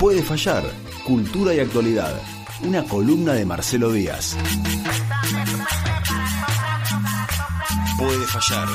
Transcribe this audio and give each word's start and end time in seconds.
Puede 0.00 0.22
fallar, 0.22 0.64
cultura 1.04 1.52
y 1.52 1.60
actualidad. 1.60 2.18
Una 2.62 2.82
columna 2.84 3.34
de 3.34 3.44
Marcelo 3.44 3.92
Díaz. 3.92 4.34
Puede 7.98 8.26
fallar. 8.26 8.66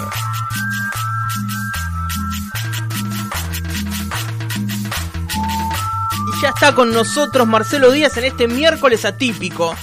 Y 6.28 6.42
ya 6.44 6.50
está 6.50 6.76
con 6.76 6.94
nosotros 6.94 7.48
Marcelo 7.48 7.90
Díaz 7.90 8.16
en 8.18 8.26
este 8.26 8.48
miércoles 8.48 9.04
atípico. 9.04 9.76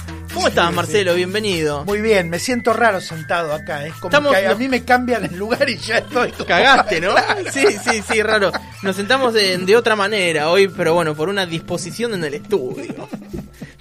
¿Cómo 0.43 0.49
estás, 0.49 0.73
Marcelo? 0.73 1.15
Bienvenido. 1.15 1.85
Muy 1.85 2.01
bien, 2.01 2.29
me 2.29 2.37
siento 2.37 2.73
raro 2.73 2.99
sentado 2.99 3.53
acá. 3.53 3.85
Es 3.85 3.93
como 3.93 4.09
Estamos- 4.09 4.35
que 4.35 4.45
a 4.45 4.55
mí 4.55 4.67
me 4.67 4.83
cambian 4.83 5.23
el 5.23 5.37
lugar 5.37 5.69
y 5.69 5.77
ya 5.77 5.99
estoy. 5.99 6.31
como- 6.33 6.45
Cagaste, 6.45 6.99
¿no? 6.99 7.15
Sí, 7.53 7.63
sí, 7.81 8.03
sí, 8.05 8.21
raro. 8.21 8.51
Nos 8.81 8.97
sentamos 8.97 9.33
de, 9.33 9.57
de 9.57 9.75
otra 9.77 9.95
manera 9.95 10.49
hoy, 10.49 10.67
pero 10.67 10.95
bueno, 10.95 11.15
por 11.15 11.29
una 11.29 11.45
disposición 11.45 12.13
en 12.15 12.25
el 12.25 12.33
estudio. 12.33 13.07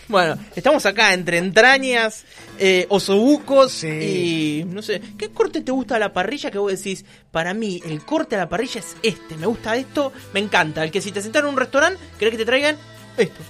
Bueno, 0.06 0.38
estamos 0.54 0.86
acá 0.86 1.12
entre 1.14 1.38
entrañas, 1.38 2.22
eh, 2.60 2.86
osobucos 2.90 3.72
Sí. 3.72 3.88
y 3.88 4.64
no 4.64 4.82
sé, 4.82 5.02
¿qué 5.18 5.30
corte 5.30 5.62
te 5.62 5.72
gusta 5.72 5.96
a 5.96 5.98
la 5.98 6.12
parrilla 6.12 6.52
que 6.52 6.58
vos 6.58 6.70
decís? 6.70 7.04
Para 7.32 7.54
mí, 7.54 7.82
el 7.84 8.04
corte 8.04 8.36
a 8.36 8.38
la 8.38 8.48
parrilla 8.48 8.78
es 8.78 8.94
este, 9.02 9.36
me 9.36 9.46
gusta 9.46 9.74
esto, 9.76 10.12
me 10.32 10.38
encanta. 10.38 10.84
El 10.84 10.92
que 10.92 11.00
si 11.00 11.10
te 11.10 11.22
sentaron 11.22 11.48
en 11.48 11.54
un 11.54 11.58
restaurante, 11.60 11.98
querés 12.20 12.32
que 12.32 12.38
te 12.38 12.46
traigan 12.46 12.76
esto. 13.16 13.40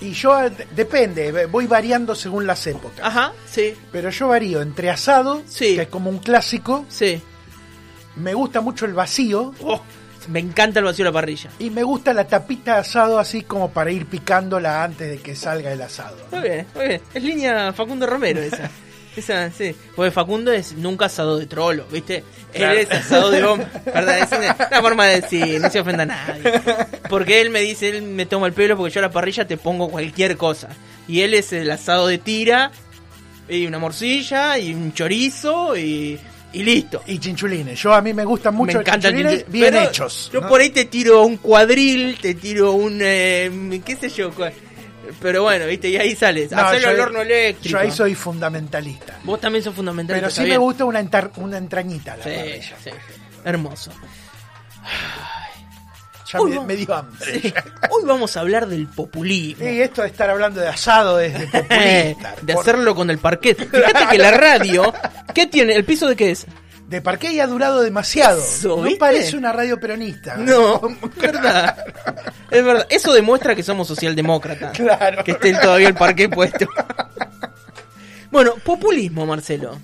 Y 0.00 0.12
yo, 0.12 0.40
eh, 0.44 0.52
depende, 0.76 1.46
voy 1.46 1.66
variando 1.66 2.14
según 2.14 2.46
las 2.46 2.66
épocas. 2.66 3.00
Ajá, 3.04 3.32
sí, 3.46 3.74
Pero 3.90 4.10
yo 4.10 4.28
varío 4.28 4.62
entre 4.62 4.90
asado, 4.90 5.42
Sí. 5.46 5.74
que 5.74 5.82
es 5.82 5.88
como 5.88 6.08
un 6.10 6.18
clásico. 6.18 6.84
sí. 6.88 7.20
Me 8.16 8.34
gusta 8.34 8.60
mucho 8.60 8.84
el 8.84 8.94
vacío. 8.94 9.54
Oh, 9.62 9.80
me 10.28 10.40
encanta 10.40 10.80
el 10.80 10.84
vacío 10.86 11.04
de 11.04 11.10
la 11.10 11.14
parrilla. 11.14 11.50
Y 11.60 11.70
me 11.70 11.84
gusta 11.84 12.12
la 12.12 12.26
tapita 12.26 12.74
de 12.74 12.80
asado 12.80 13.18
así 13.20 13.42
como 13.42 13.70
para 13.70 13.92
ir 13.92 14.06
picándola 14.06 14.82
antes 14.82 15.08
de 15.08 15.18
que 15.18 15.36
salga 15.36 15.70
el 15.72 15.80
asado. 15.82 16.16
Muy 16.32 16.40
bien, 16.40 16.66
muy 16.74 16.88
bien. 16.88 17.00
Es 17.14 17.22
línea 17.22 17.72
Facundo 17.72 18.06
Romero 18.06 18.40
esa. 18.40 18.68
Esa, 19.18 19.50
sí. 19.50 19.74
Porque 19.96 20.10
Facundo 20.10 20.52
es 20.52 20.72
nunca 20.74 21.06
asado 21.06 21.38
de 21.38 21.46
trolo, 21.46 21.86
¿viste? 21.90 22.24
Claro. 22.52 22.72
Él 22.78 22.78
es 22.78 22.90
asado 22.90 23.30
de 23.30 23.44
hombre. 23.44 23.66
¿Verdad? 23.84 24.18
Es 24.20 24.30
una, 24.38 24.56
una 24.70 24.80
forma 24.80 25.06
de 25.06 25.20
decir, 25.20 25.60
no 25.60 25.70
se 25.70 25.80
ofenda 25.80 26.04
a 26.04 26.06
nadie. 26.06 26.42
Porque 27.08 27.40
él 27.40 27.50
me 27.50 27.60
dice, 27.60 27.88
él 27.88 28.02
me 28.02 28.26
toma 28.26 28.46
el 28.46 28.52
pelo 28.52 28.76
porque 28.76 28.92
yo 28.94 29.00
a 29.00 29.02
la 29.02 29.10
parrilla 29.10 29.46
te 29.46 29.56
pongo 29.56 29.88
cualquier 29.90 30.36
cosa. 30.36 30.68
Y 31.06 31.22
él 31.22 31.34
es 31.34 31.52
el 31.52 31.70
asado 31.70 32.06
de 32.06 32.18
tira, 32.18 32.70
y 33.48 33.66
una 33.66 33.78
morcilla, 33.78 34.58
y 34.58 34.74
un 34.74 34.92
chorizo, 34.92 35.76
y, 35.76 36.18
y 36.52 36.62
listo. 36.62 37.02
Y 37.06 37.18
chinchulines. 37.18 37.80
Yo 37.80 37.94
a 37.94 38.02
mí 38.02 38.12
me 38.12 38.24
gustan 38.24 38.54
mucho 38.54 38.74
me 38.74 38.80
encanta 38.82 39.10
los 39.10 39.18
el 39.20 39.26
chinchulines 39.26 39.44
chinchulín. 39.44 39.60
bien 39.60 39.74
Pero 39.74 39.88
hechos. 39.90 40.30
Yo 40.32 40.40
¿no? 40.42 40.48
por 40.48 40.60
ahí 40.60 40.70
te 40.70 40.84
tiro 40.84 41.22
un 41.24 41.36
cuadril, 41.38 42.18
te 42.20 42.34
tiro 42.34 42.72
un. 42.72 42.98
eh, 43.02 43.80
¿Qué 43.84 43.96
sé 43.96 44.08
yo? 44.10 44.30
Pero 45.20 45.42
bueno, 45.42 45.66
viste, 45.66 45.88
y 45.88 45.96
ahí 45.96 46.14
sales. 46.16 46.50
No, 46.50 46.58
Hacerlo 46.60 46.88
yo 46.88 46.94
al 46.94 47.00
horno 47.00 47.20
eléctrico. 47.22 47.72
Yo 47.72 47.78
ahí 47.78 47.90
soy 47.90 48.14
fundamentalista. 48.14 49.18
Vos 49.24 49.40
también 49.40 49.62
sos 49.64 49.74
fundamental. 49.74 50.16
Pero 50.16 50.30
sí 50.30 50.40
me 50.40 50.46
bien. 50.46 50.60
gusta 50.60 50.84
una, 50.84 51.00
entar- 51.02 51.30
una 51.36 51.58
entrañita 51.58 52.16
la 52.16 52.24
Sí, 52.24 52.60
sí. 52.84 52.90
Hermoso. 53.44 53.90
Ya 56.30 56.40
me, 56.66 56.76
dio 56.76 56.94
hambre. 56.94 57.40
Sí. 57.40 57.54
Hoy 57.90 58.02
vamos 58.04 58.36
a 58.36 58.40
hablar 58.40 58.66
del 58.66 58.86
populismo. 58.86 59.66
Y 59.66 59.80
esto 59.80 60.02
de 60.02 60.08
estar 60.08 60.28
hablando 60.28 60.60
de 60.60 60.68
asado 60.68 61.18
es 61.20 61.32
de 61.32 61.46
populista. 61.46 62.34
de 62.42 62.52
Por- 62.52 62.62
hacerlo 62.62 62.94
con 62.94 63.08
el 63.10 63.16
parquet. 63.18 63.58
Fíjate 63.58 64.06
que 64.10 64.18
la 64.18 64.32
radio, 64.32 64.92
¿qué 65.34 65.46
tiene? 65.46 65.74
¿El 65.74 65.84
piso 65.86 66.06
de 66.06 66.16
qué 66.16 66.30
es? 66.32 66.46
De 66.88 67.02
parqué 67.02 67.32
y 67.32 67.38
ha 67.40 67.46
durado 67.46 67.82
demasiado. 67.82 68.40
Eso, 68.40 68.76
no 68.78 68.82
¿viste? 68.82 68.98
parece 68.98 69.36
una 69.36 69.52
radio 69.52 69.78
peronista. 69.78 70.36
No, 70.38 70.80
es 71.02 71.16
verdad. 71.16 71.76
Es 72.50 72.64
verdad. 72.64 72.86
Eso 72.88 73.12
demuestra 73.12 73.54
que 73.54 73.62
somos 73.62 73.86
socialdemócratas. 73.88 74.72
Claro. 74.74 75.22
Que 75.22 75.32
esté 75.32 75.52
todavía 75.52 75.88
el 75.88 75.94
parquet 75.94 76.32
puesto. 76.34 76.66
Bueno, 78.30 78.54
populismo, 78.64 79.24
Marcelo. 79.26 79.78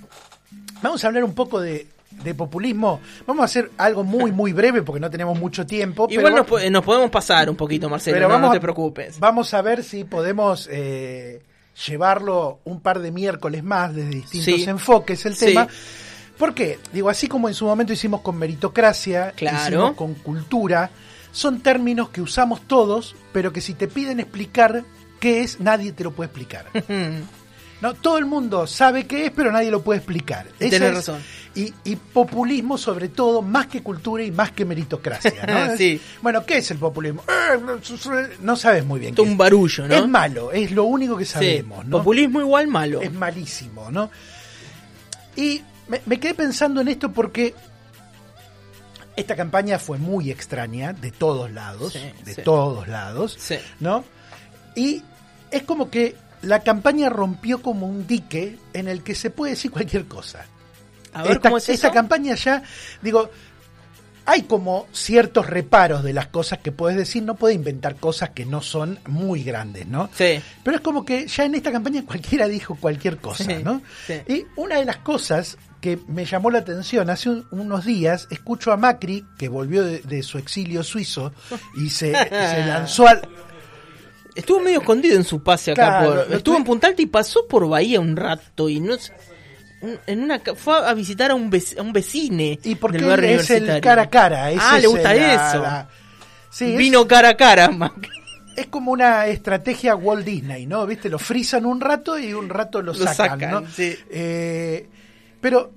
Vamos 0.83 1.03
a 1.03 1.07
hablar 1.07 1.25
un 1.25 1.35
poco 1.35 1.61
de, 1.61 1.87
de 2.11 2.35
populismo. 2.35 3.01
Vamos 3.27 3.43
a 3.43 3.45
hacer 3.47 3.71
algo 3.79 4.05
muy, 4.05 4.33
muy 4.33 4.53
breve 4.53 4.83
porque 4.83 5.01
no 5.01 5.11
tenemos 5.11 5.39
mucho 5.39 5.65
tiempo. 5.67 6.07
Igual 6.11 6.25
pero, 6.33 6.37
nos, 6.37 6.47
po- 6.47 6.71
nos 6.71 6.85
podemos 6.85 7.11
pasar 7.11 7.49
un 7.49 7.57
poquito, 7.57 7.89
Marcelo. 7.89 8.15
pero 8.17 8.29
no, 8.29 8.35
vamos 8.35 8.47
no 8.49 8.51
a- 8.51 8.55
te 8.55 8.61
preocupes. 8.61 9.19
Vamos 9.19 9.55
a 9.55 9.63
ver 9.63 9.83
si 9.83 10.05
podemos 10.05 10.69
eh, 10.71 11.43
llevarlo 11.87 12.61
un 12.65 12.81
par 12.81 12.99
de 13.01 13.11
miércoles 13.11 13.65
más 13.65 13.95
desde 13.95 14.11
distintos 14.11 14.55
Sí. 14.57 14.65
enfoques 14.69 15.25
el 15.25 15.37
Sí. 15.37 15.47
tema. 15.47 15.67
¿Por 16.45 16.55
qué? 16.55 16.79
Digo, 16.93 17.09
así 17.09 17.27
como 17.27 17.49
en 17.49 17.55
su 17.55 17.65
momento 17.65 17.95
hicimos 17.95 18.21
con 18.21 18.37
meritocracia, 18.37 19.33
Claro. 19.35 19.57
hicimos 19.63 19.93
con 19.95 20.13
cultura, 20.13 20.91
son 21.33 21.61
términos 21.63 22.11
que 22.11 22.21
usamos 22.21 22.61
todos, 22.69 23.17
pero 23.33 23.51
que 23.51 23.63
si 23.63 23.73
te 23.73 23.89
piden 23.89 24.21
explicar 24.21 24.85
qué 25.21 25.41
es, 25.41 25.59
nadie 25.61 25.93
te 25.93 26.05
lo 26.05 26.13
puede 26.13 26.27
explicar. 26.27 26.67
No, 27.81 27.93
todo 27.93 28.17
el 28.17 28.25
mundo 28.25 28.67
sabe 28.67 29.07
qué 29.07 29.27
es, 29.27 29.31
pero 29.33 29.53
nadie 29.53 29.71
lo 29.71 29.83
puede 29.83 29.99
explicar. 29.99 30.47
Esa 30.59 30.71
Tenés 30.71 30.89
es- 30.91 30.95
razón. 30.95 31.21
Y, 31.55 31.75
y 31.85 31.97
populismo, 31.97 32.79
sobre 32.79 33.09
todo, 33.09 33.43
más 33.43 33.67
que 33.67 33.83
cultura 33.83 34.23
y 34.23 34.31
más 34.31 34.53
que 34.53 34.65
meritocracia. 34.65 35.45
¿no? 35.47 35.77
Sí. 35.77 36.01
Bueno, 36.23 36.47
¿qué 36.47 36.59
es 36.59 36.71
el 36.71 36.79
populismo? 36.79 37.23
Eh, 37.29 37.59
no, 38.41 38.57
sabes 38.57 38.87
muy 38.87 39.01
bien. 39.01 39.15
Qué 39.15 39.21
un 39.21 39.31
es. 39.33 39.37
barullo, 39.37 39.87
¿no? 39.89 39.95
Es 39.97 40.09
malo, 40.09 40.51
es 40.53 40.71
lo 40.71 40.85
único 40.85 41.17
que 41.17 41.27
Sí. 41.27 41.33
sabemos. 41.33 41.85
¿no? 41.85 41.99
Populismo 41.99 42.41
igual 42.41 42.69
malo. 42.69 43.03
Es 43.03 43.13
malísimo, 43.13 43.91
¿no? 43.91 44.11
Y 45.37 45.61
me, 45.89 46.01
me 46.07 46.19
quedé 46.21 46.35
pensando 46.35 46.81
en 46.81 46.89
esto 46.89 47.13
porque 47.13 47.55
esta 49.17 49.37
campaña 49.37 49.79
fue 49.79 49.99
muy 49.99 50.31
extraña 50.31 50.93
de 50.93 51.13
todos 51.13 51.51
lados, 51.53 51.93
Sí, 51.93 52.01
de 52.25 52.35
sí. 52.35 52.43
todos 52.43 52.89
lados, 52.89 53.37
Sí. 53.39 53.57
¿no? 53.81 54.05
Y 54.75 55.03
es 55.51 55.63
como 55.63 55.89
que 55.91 56.17
la 56.43 56.61
campaña 56.61 57.09
rompió 57.09 57.63
como 57.63 57.87
un 57.87 58.07
dique 58.07 58.59
en 58.73 58.89
el 58.89 59.03
que 59.03 59.15
se 59.15 59.31
puede 59.31 59.53
decir 59.53 59.71
cualquier 59.71 60.07
cosa. 60.07 60.45
A 61.13 61.23
ver, 61.23 61.33
esta, 61.33 61.49
¿cómo 61.49 61.59
es 61.59 61.69
esta 61.69 61.87
eso? 61.89 61.95
campaña 61.95 62.35
ya, 62.35 62.63
digo, 63.03 63.31
hay 64.27 64.43
como 64.43 64.89
ciertos 64.93 65.47
reparos 65.47 66.03
de 66.03 66.13
las 66.13 66.27
cosas 66.27 66.59
que 66.59 66.73
puedes 66.73 66.97
decir, 66.99 67.23
no 67.23 67.37
puedes 67.37 67.55
inventar 67.55 67.95
cosas 67.97 68.31
que 68.31 68.45
no 68.45 68.63
son 68.63 68.99
muy 69.07 69.45
grandes, 69.45 69.87
¿no? 69.87 70.11
Sí. 70.13 70.41
Pero 70.65 70.79
es 70.79 70.83
como 70.83 71.05
que 71.05 71.29
ya 71.29 71.45
en 71.45 71.55
esta 71.55 71.71
campaña 71.71 72.03
cualquiera 72.05 72.49
dijo 72.49 72.75
cualquier 72.75 73.19
cosa, 73.19 73.45
¿no? 73.63 73.81
sí. 74.09 74.15
Y 74.27 74.45
una 74.57 74.77
de 74.81 74.87
las 74.87 74.97
cosas 74.99 75.57
que 75.85 75.99
me 76.09 76.25
llamó 76.25 76.51
la 76.51 76.61
atención, 76.61 77.11
hace 77.11 77.29
un- 77.29 77.47
unos 77.51 77.85
días 77.85 78.27
escucho 78.31 78.73
a 78.73 78.77
Macri, 78.79 79.25
que 79.39 79.49
volvió 79.49 79.85
de, 79.85 79.99
de 80.01 80.23
su 80.23 80.39
exilio 80.39 80.83
suizo 80.83 81.33
y 81.77 81.91
se, 81.91 82.13
se 82.13 82.65
lanzó 82.67 83.07
al... 83.07 83.21
Estuvo 84.35 84.61
medio 84.61 84.81
escondido 84.81 85.17
en 85.17 85.25
su 85.25 85.43
pase 85.43 85.73
acá 85.73 86.01
Claro, 86.01 86.25
por. 86.25 86.35
Estuvo 86.35 86.57
en 86.57 86.65
Punta 86.65 86.87
Alta 86.89 87.03
y 87.03 87.07
pasó 87.07 87.47
por 87.47 87.69
Bahía 87.69 88.01
un 88.01 88.17
rato 88.17 88.69
y 88.69 88.81
no 88.81 88.97
en 90.07 90.23
una 90.23 90.41
fue 90.57 90.79
a 90.89 90.95
visitar 90.95 91.31
a 91.31 91.35
un 91.35 91.51
vec- 91.53 91.79
a 91.79 91.83
un 91.83 91.93
vecine 91.93 92.59
Y 92.65 92.75
porque 92.77 92.97
del 92.99 93.07
barrio 93.07 93.39
es 93.39 93.51
el 93.51 93.81
cara 93.83 94.03
a 94.03 94.11
cara. 94.11 94.47
Ah, 94.59 94.79
le 94.81 94.87
gusta 94.87 95.15
eso. 95.15 95.63
la- 95.63 95.89
Sí, 96.51 96.73
es- 96.73 96.79
Vino 96.79 97.07
cara 97.07 97.29
a 97.29 97.37
cara, 97.37 97.69
Macri. 97.71 98.11
Es 98.57 98.67
como 98.69 98.93
una 98.93 99.27
estrategia 99.27 99.95
Walt 99.97 100.25
Disney, 100.25 100.65
¿no? 100.67 100.87
¿Viste? 100.87 101.09
Lo 101.11 101.19
frisan 101.19 101.67
un 101.67 101.81
rato 101.81 102.19
y 102.19 102.33
un 102.33 102.49
rato 102.49 102.81
lo, 102.83 102.93
Lo 102.93 102.99
sacan, 102.99 103.39
sacan, 103.41 103.51
¿no? 103.51 103.71
sí. 103.71 103.95
Eh, 104.11 104.89
pero, 105.45 105.73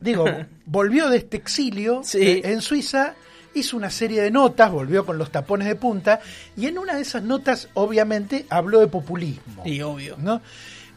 digo, 0.00 0.24
volvió 0.64 1.10
de 1.10 1.18
este 1.18 1.36
exilio 1.36 2.00
Sí. 2.02 2.22
eh, 2.22 2.40
en 2.44 2.62
Suiza, 2.62 3.16
hizo 3.52 3.76
una 3.76 3.90
serie 3.90 4.22
de 4.22 4.30
notas, 4.30 4.72
volvió 4.72 5.04
con 5.04 5.18
los 5.18 5.30
tapones 5.30 5.68
de 5.68 5.74
punta, 5.74 6.20
y 6.56 6.68
en 6.68 6.78
una 6.78 6.94
de 6.94 7.02
esas 7.02 7.22
notas, 7.22 7.68
obviamente, 7.74 8.46
habló 8.48 8.80
de 8.80 8.86
populismo. 8.86 9.62
Y 9.66 9.82
obvio. 9.82 10.16
¿no? 10.16 10.40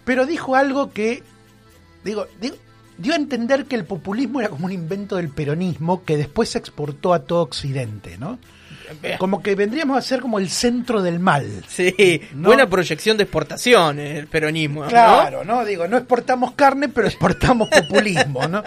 Pero 0.06 0.25
dijo 0.25 0.56
algo 0.56 0.94
que, 0.94 1.22
digo, 2.06 2.28
digo, 2.39 2.56
dio 2.98 3.14
a 3.14 3.16
entender 3.16 3.66
que 3.66 3.76
el 3.76 3.86
populismo 3.86 4.40
era 4.40 4.50
como 4.50 4.66
un 4.66 4.72
invento 4.72 5.16
del 5.18 5.30
peronismo 5.30 6.04
que 6.04 6.18
después 6.18 6.50
se 6.50 6.58
exportó 6.59 7.14
a 7.14 7.20
todo 7.24 7.42
Occidente, 7.42 8.18
¿no? 8.18 8.40
Como 9.18 9.42
que 9.42 9.56
vendríamos 9.56 9.98
a 9.98 10.01
ser 10.01 10.19
como 10.22 10.38
el 10.40 10.50
centro 10.50 11.01
del 11.01 11.19
mal. 11.19 11.63
Sí, 11.68 12.22
No. 12.36 12.50
buena 12.50 12.69
proyección 12.69 13.18
de 13.18 13.24
exportación 13.24 13.98
el 14.00 14.28
peronismo. 14.28 14.84
Claro, 14.86 15.44
¿no? 15.44 15.66
Digo, 15.66 15.88
no 15.88 15.98
exportamos 15.98 16.51
carne, 16.54 16.90
pero 16.90 17.07
exportamos 17.07 17.69
populismo, 17.69 18.48
¿no? 18.48 18.62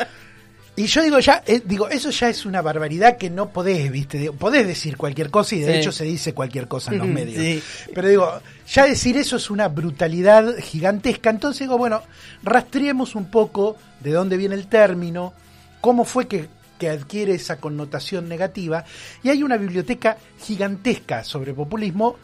Y 0.78 0.86
yo 0.88 1.02
digo, 1.02 1.18
ya, 1.20 1.42
eh, 1.46 1.62
digo, 1.64 1.88
eso 1.88 2.10
ya 2.10 2.28
es 2.28 2.44
una 2.44 2.60
barbaridad 2.60 3.16
que 3.16 3.30
no 3.30 3.48
podés, 3.50 3.90
¿viste? 3.90 4.18
Digo, 4.18 4.34
podés 4.34 4.66
decir 4.66 4.96
cualquier 4.98 5.30
cosa 5.30 5.54
y 5.54 5.60
de 5.60 5.72
Sí. 5.72 5.78
hecho 5.78 5.92
se 5.92 6.04
dice 6.04 6.34
cualquier 6.34 6.68
cosa 6.68 6.92
en 6.92 6.98
los 6.98 7.08
medios. 7.08 7.42
sí. 7.42 7.62
Pero 7.94 8.08
digo, 8.08 8.40
ya 8.68 8.84
decir 8.84 9.16
eso 9.16 9.36
es 9.36 9.48
una 9.48 9.68
brutalidad 9.68 10.54
gigantesca. 10.58 11.30
Entonces 11.30 11.60
digo, 11.60 11.78
bueno, 11.78 12.02
rastreemos 12.42 13.14
un 13.14 13.30
poco 13.30 13.76
de 14.06 14.12
dónde 14.12 14.36
viene 14.36 14.54
el 14.54 14.68
término, 14.68 15.32
cómo 15.80 16.04
fue 16.04 16.28
que, 16.28 16.48
que 16.78 16.88
adquiere 16.88 17.34
esa 17.34 17.58
connotación 17.58 18.28
negativa. 18.28 18.84
Y 19.24 19.30
hay 19.30 19.42
una 19.42 19.56
biblioteca 19.56 20.16
gigantesca 20.40 21.24
sobre 21.24 21.52
populismo 21.54 22.16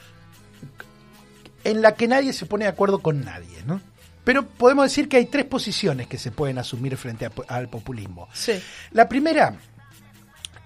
en 1.65 1.83
la 1.83 1.95
que 1.95 2.07
nadie 2.09 2.33
se 2.33 2.47
pone 2.47 2.65
de 2.67 2.71
acuerdo 2.71 3.01
con 3.01 3.25
nadie, 3.25 3.63
¿no? 3.67 3.81
Pero 4.23 4.47
podemos 4.47 4.85
decir 4.85 5.09
que 5.09 5.17
hay 5.17 5.27
tres 5.27 5.45
posiciones 5.47 6.07
que 6.07 6.19
se 6.19 6.31
pueden 6.31 6.59
asumir 6.59 6.97
frente 6.97 7.27
a- 7.27 7.33
al 7.49 7.69
populismo. 7.69 8.29
Sí. 8.33 8.53
La 8.93 9.09
primera 9.09 9.57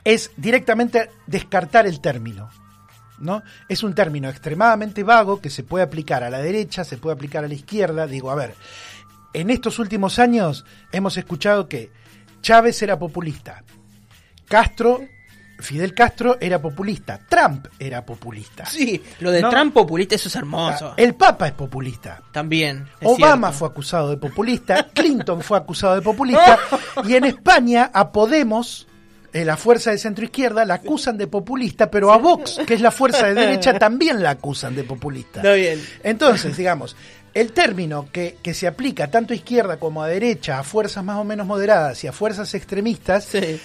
es 0.05 0.31
directamente 0.37 1.09
descartar 1.27 1.87
el 1.87 2.01
término. 2.01 2.51
¿no? 3.19 3.43
Es 3.67 3.83
un 3.83 3.95
término 3.95 4.29
extremadamente 4.29 5.03
vago 5.03 5.41
que 5.41 5.49
se 5.49 5.63
puede 5.63 5.83
aplicar 5.83 6.23
a 6.23 6.29
la 6.29 6.37
derecha, 6.41 6.85
se 6.85 6.99
puede 6.99 7.15
aplicar 7.15 7.43
a 7.45 7.49
la 7.49 7.55
izquierda. 7.55 8.07
Digo, 8.07 8.31
a 8.31 8.35
ver, 8.35 8.53
en 9.33 9.51
estos 9.51 9.79
últimos 9.79 10.19
años 10.19 10.65
hemos 10.93 11.17
escuchado 11.17 11.69
que 11.69 11.91
Chávez 12.43 12.81
era 12.83 12.99
populista, 12.99 13.65
Castro, 14.49 15.01
Fidel 15.59 15.95
Castro 15.95 16.37
era 16.41 16.61
populista, 16.61 17.19
Trump 17.29 17.67
era 17.79 18.05
populista. 18.05 18.67
Sí, 18.67 19.03
lo 19.21 19.31
de 19.31 19.43
No. 19.43 19.51
Trump 19.51 19.73
populista, 19.75 20.15
eso 20.15 20.29
es 20.29 20.37
hermoso. 20.37 20.95
El 20.97 21.15
Papa 21.15 21.49
es 21.49 21.53
populista. 21.55 22.23
También. 22.33 22.87
es 23.01 23.09
Obama 23.09 23.49
cierto. 23.49 23.59
fue 23.59 23.69
acusado 23.69 24.11
de 24.11 24.17
populista, 24.19 24.89
Clinton 24.93 25.41
fue 25.43 25.59
acusado 25.59 25.95
de 25.95 26.03
populista, 26.03 26.59
y 27.05 27.15
en 27.15 27.25
España 27.25 27.91
a 27.93 28.13
Podemos, 28.13 28.87
eh, 29.33 29.45
la 29.45 29.57
fuerza 29.57 29.91
de 29.91 29.99
centro 29.99 30.25
izquierda, 30.25 30.65
la 30.65 30.75
acusan 30.75 31.17
de 31.17 31.27
populista, 31.27 31.91
pero 31.91 32.13
a 32.13 32.19
Vox, 32.19 32.61
que 32.67 32.75
es 32.75 32.81
la 32.81 32.91
fuerza 32.91 33.27
de 33.27 33.35
derecha, 33.35 33.79
también 33.79 34.23
la 34.23 34.31
acusan 34.31 34.77
de 34.77 34.85
populista. 34.85 35.41
Está 35.41 35.55
bien. 35.55 35.83
Entonces, 36.03 36.57
digamos, 36.57 36.97
el 37.41 37.53
término 37.53 38.09
que, 38.11 38.39
que 38.43 38.55
se 38.55 38.67
aplica 38.67 39.11
tanto 39.11 39.33
a 39.33 39.37
izquierda 39.37 39.79
como 39.79 40.03
a 40.03 40.09
derecha, 40.09 40.59
a 40.59 40.65
fuerzas 40.65 41.05
más 41.05 41.19
o 41.19 41.25
menos 41.25 41.47
moderadas 41.47 42.03
y 42.03 42.07
a 42.07 42.13
fuerzas 42.13 42.55
extremistas, 42.55 43.25
Sí. 43.27 43.61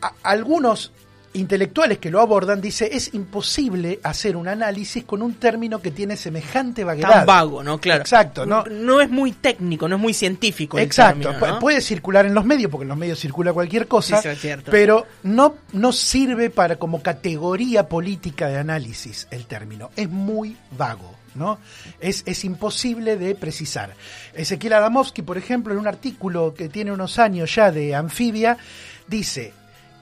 a- 0.00 0.12
algunos 0.22 0.92
intelectuales 1.34 1.98
que 1.98 2.10
lo 2.10 2.20
abordan 2.20 2.60
dice 2.60 2.90
es 2.92 3.14
imposible 3.14 4.00
hacer 4.02 4.36
un 4.36 4.48
análisis 4.48 5.04
con 5.04 5.22
un 5.22 5.34
término 5.34 5.80
que 5.80 5.90
tiene 5.90 6.16
semejante 6.16 6.84
vaguedad. 6.84 7.08
Tan 7.10 7.26
vago, 7.26 7.62
¿no? 7.62 7.78
Claro. 7.78 8.02
Exacto, 8.02 8.44
¿no? 8.44 8.64
No 8.70 9.00
es 9.00 9.08
muy 9.10 9.32
técnico, 9.32 9.88
no 9.88 9.96
es 9.96 10.02
muy 10.02 10.12
científico. 10.14 10.76
el 10.78 10.84
Exacto, 10.84 11.30
término, 11.30 11.46
¿no? 11.46 11.56
pu- 11.56 11.60
puede 11.60 11.80
circular 11.80 12.26
en 12.26 12.34
los 12.34 12.44
medios, 12.44 12.70
porque 12.70 12.82
en 12.82 12.88
los 12.90 12.98
medios 12.98 13.18
circula 13.18 13.52
cualquier 13.52 13.88
cosa, 13.88 14.16
Sí, 14.18 14.22
sí, 14.24 14.28
es 14.28 14.40
cierto. 14.40 14.70
pero 14.70 15.06
no, 15.22 15.56
no 15.72 15.92
sirve 15.92 16.50
para 16.50 16.76
como 16.76 17.02
categoría 17.02 17.88
política 17.88 18.48
de 18.48 18.58
análisis 18.58 19.26
el 19.30 19.46
término. 19.46 19.90
Es 19.96 20.10
muy 20.10 20.56
vago, 20.76 21.14
¿no? 21.34 21.58
Es, 21.98 22.22
es 22.26 22.44
imposible 22.44 23.16
de 23.16 23.34
precisar. 23.34 23.94
Ezequiel 24.34 24.74
Adamovsky, 24.74 25.22
por 25.22 25.38
ejemplo, 25.38 25.72
en 25.72 25.80
un 25.80 25.86
artículo 25.86 26.52
que 26.52 26.68
tiene 26.68 26.92
unos 26.92 27.18
años 27.18 27.54
ya 27.54 27.70
de 27.72 27.94
Anfibia, 27.94 28.58
dice, 29.06 29.54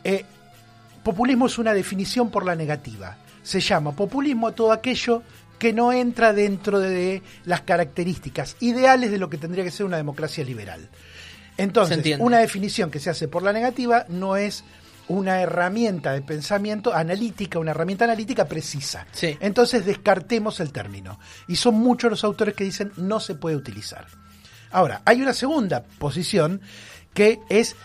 eh, 0.02 0.24
populismo 1.02 1.46
es 1.46 1.58
una 1.58 1.74
definición 1.74 2.30
por 2.30 2.44
la 2.44 2.54
negativa. 2.54 3.18
Se 3.42 3.60
llama 3.60 3.92
populismo 3.92 4.48
a 4.48 4.54
todo 4.54 4.72
aquello 4.72 5.22
que 5.58 5.72
no 5.72 5.92
entra 5.92 6.32
dentro 6.32 6.78
de 6.78 7.22
las 7.44 7.60
características 7.62 8.56
ideales 8.60 9.10
de 9.10 9.18
lo 9.18 9.28
que 9.28 9.36
tendría 9.36 9.64
que 9.64 9.70
ser 9.70 9.86
una 9.86 9.98
democracia 9.98 10.42
liberal. 10.42 10.88
Entonces, 11.56 12.16
una 12.18 12.38
definición 12.38 12.90
que 12.90 13.00
se 13.00 13.10
hace 13.10 13.28
por 13.28 13.42
la 13.42 13.52
negativa 13.52 14.06
no 14.08 14.36
es 14.36 14.64
una 15.08 15.40
herramienta 15.40 16.12
de 16.12 16.22
pensamiento 16.22 16.94
analítica, 16.94 17.58
una 17.58 17.72
herramienta 17.72 18.04
analítica 18.04 18.46
precisa. 18.46 19.06
Sí. 19.12 19.36
Entonces 19.40 19.84
descartemos 19.84 20.60
el 20.60 20.72
término. 20.72 21.18
Y 21.48 21.56
son 21.56 21.74
muchos 21.74 22.10
los 22.10 22.24
autores 22.24 22.54
que 22.54 22.64
dicen 22.64 22.92
no 22.96 23.20
se 23.20 23.34
puede 23.34 23.56
utilizar. 23.56 24.06
Ahora, 24.70 25.02
hay 25.04 25.20
una 25.20 25.34
segunda 25.34 25.82
posición 25.82 26.60
que 27.12 27.40
es, 27.48 27.76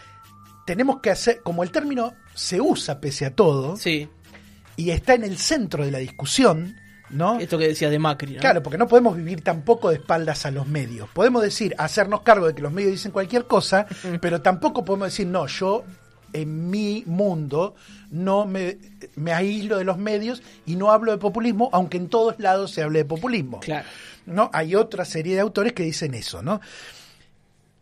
tenemos 0.66 1.02
que 1.02 1.10
hacer, 1.10 1.42
como 1.42 1.64
el 1.64 1.72
término 1.72 2.14
se 2.36 2.62
usa 2.62 3.02
pese 3.02 3.26
a 3.26 3.32
todo 3.34 3.76
Sí, 3.78 4.08
y 4.78 4.92
está 4.92 5.14
en 5.14 5.24
el 5.24 5.38
centro 5.38 5.86
de 5.86 5.92
la 5.92 6.00
discusión, 6.00 6.76
¿no? 7.10 7.40
esto 7.40 7.58
que 7.58 7.70
decía 7.70 7.90
de 7.90 7.98
Macri, 7.98 8.34
¿no? 8.34 8.40
Claro, 8.40 8.62
porque 8.62 8.78
no 8.78 8.88
podemos 8.88 9.16
vivir 9.16 9.42
tampoco 9.42 9.90
de 9.90 9.96
espaldas 9.96 10.46
a 10.46 10.52
los 10.52 10.68
medios. 10.68 11.10
Podemos 11.10 11.42
decir, 11.42 11.74
hacernos 11.78 12.22
cargo 12.22 12.48
de 12.48 12.54
que 12.54 12.62
los 12.62 12.72
medios 12.72 12.92
dicen 12.92 13.12
cualquier 13.12 13.46
cosa, 13.46 13.88
pero 14.22 14.42
tampoco 14.42 14.84
podemos 14.84 15.08
decir, 15.08 15.28
no, 15.28 15.48
yo 15.48 15.84
en 16.34 16.70
mi 16.70 17.04
mundo 17.06 17.76
no 18.12 18.46
me, 18.46 18.78
me 19.16 19.32
aíslo 19.32 19.78
de 19.78 19.86
los 19.86 19.98
medios 19.98 20.44
y 20.66 20.76
no 20.76 20.92
hablo 20.92 21.14
de 21.14 21.18
populismo, 21.18 21.70
aunque 21.72 21.98
en 21.98 22.10
todos 22.10 22.38
lados 22.40 22.72
se 22.72 22.84
hable 22.84 23.00
de 23.00 23.06
populismo. 23.06 23.62
Claro. 23.62 23.88
¿no? 24.26 24.50
Hay 24.54 24.76
otra 24.76 25.06
serie 25.06 25.36
de 25.36 25.42
autores 25.42 25.74
que 25.74 25.84
dicen 25.84 26.14
eso, 26.14 26.42
¿no? 26.42 26.62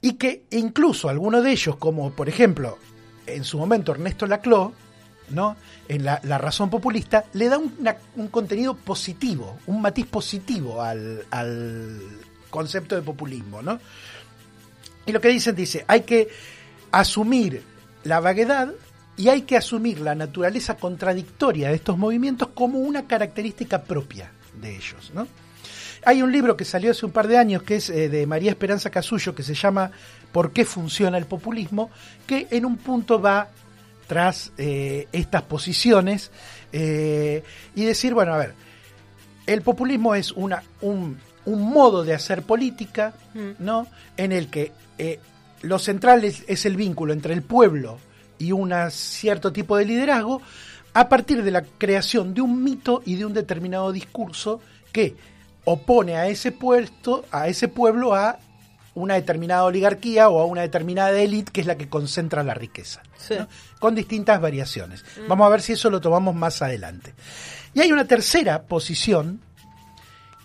Y 0.01 0.13
que 0.13 0.45
incluso 0.51 1.09
algunos 1.09 1.43
de 1.43 1.51
ellos, 1.51 1.77
como 1.77 2.11
por 2.11 2.27
ejemplo, 2.27 2.77
en 3.25 3.43
su 3.43 3.57
momento 3.57 3.91
Ernesto 3.91 4.25
Laclau, 4.25 4.73
¿no? 5.29 5.55
En 5.87 6.03
la, 6.03 6.19
razón 6.37 6.69
populista, 6.69 7.25
le 7.33 7.49
da 7.49 7.57
un 7.57 8.27
contenido 8.27 8.75
positivo, 8.75 9.59
un 9.67 9.81
matiz 9.81 10.05
positivo 10.07 10.81
al, 10.81 11.25
al 11.31 11.99
concepto 12.49 12.95
de 12.95 13.01
populismo, 13.01 13.61
¿no? 13.61 13.79
Y 15.05 15.11
lo 15.11 15.19
que 15.19 15.29
dicen, 15.29 15.55
dice, 15.55 15.83
hay 15.87 16.01
que 16.01 16.29
asumir 16.91 17.63
la 18.03 18.19
vaguedad 18.19 18.71
y 19.17 19.29
hay 19.29 19.41
que 19.41 19.57
asumir 19.57 19.99
la 19.99 20.15
naturaleza 20.15 20.77
contradictoria 20.77 21.69
de 21.69 21.75
estos 21.75 21.97
movimientos 21.97 22.49
como 22.53 22.79
una 22.79 23.07
característica 23.07 23.83
propia 23.83 24.31
de 24.61 24.75
ellos, 24.75 25.11
¿no? 25.13 25.27
Hay 26.05 26.21
un 26.21 26.31
libro 26.31 26.57
que 26.57 26.65
salió 26.65 26.91
hace 26.91 27.05
un 27.05 27.11
par 27.11 27.27
de 27.27 27.37
años 27.37 27.63
que 27.63 27.77
es 27.77 27.89
eh, 27.89 28.09
de 28.09 28.27
María 28.27 28.51
Esperanza 28.51 28.89
Casullo 28.89 29.33
que 29.33 29.43
se 29.43 29.53
llama 29.53 29.91
¿Por 30.33 30.51
qué 30.51 30.65
funciona 30.65 31.17
el 31.17 31.25
populismo? 31.25 31.89
que 32.27 32.47
en 32.51 32.65
un 32.65 32.75
punto 32.75 33.21
va 33.21 33.47
tras 34.07 34.51
eh, 34.57 35.07
estas 35.11 35.43
posiciones 35.43 36.31
eh, 36.71 37.43
y 37.75 37.85
decir, 37.85 38.13
bueno, 38.13 38.33
a 38.33 38.37
ver, 38.37 38.53
el 39.47 39.61
populismo 39.61 40.15
es 40.15 40.31
una, 40.31 40.63
un, 40.81 41.17
un 41.45 41.61
modo 41.61 42.03
de 42.03 42.13
hacer 42.13 42.43
política, 42.43 43.13
¿no? 43.59 43.87
En 44.17 44.31
el 44.31 44.49
que 44.49 44.71
eh, 44.97 45.19
lo 45.61 45.79
central 45.79 46.23
es, 46.23 46.43
es 46.47 46.65
el 46.65 46.75
vínculo 46.75 47.13
entre 47.13 47.33
el 47.33 47.43
pueblo 47.43 47.99
y 48.37 48.51
un 48.51 48.73
cierto 48.91 49.53
tipo 49.53 49.77
de 49.77 49.85
liderazgo 49.85 50.41
a 50.93 51.09
partir 51.09 51.43
de 51.43 51.51
la 51.51 51.63
creación 51.63 52.33
de 52.33 52.41
un 52.41 52.63
mito 52.63 53.01
y 53.05 53.15
de 53.15 53.25
un 53.25 53.33
determinado 53.33 53.91
discurso 53.91 54.61
que 54.91 55.15
opone 55.65 56.17
a 56.17 56.27
ese 56.27 56.51
puesto, 56.51 57.25
a 57.31 57.47
ese 57.47 57.67
pueblo 57.67 58.13
a 58.13 58.37
una 58.95 59.15
determinada 59.15 59.63
oligarquía 59.63 60.29
o 60.29 60.39
a 60.39 60.45
una 60.45 60.61
determinada 60.61 61.11
élite 61.11 61.51
que 61.51 61.61
es 61.61 61.67
la 61.67 61.77
que 61.77 61.89
concentra 61.89 62.43
la 62.43 62.53
riqueza. 62.53 63.01
Sí. 63.17 63.35
¿no? 63.37 63.47
Con 63.79 63.95
distintas 63.95 64.39
variaciones. 64.39 65.03
Vamos 65.27 65.45
a 65.45 65.49
ver 65.49 65.61
si 65.61 65.73
eso 65.73 65.89
lo 65.89 66.01
tomamos 66.01 66.35
más 66.35 66.61
adelante. 66.61 67.13
Y 67.73 67.81
hay 67.81 67.91
una 67.91 68.05
tercera 68.05 68.63
posición 68.63 69.41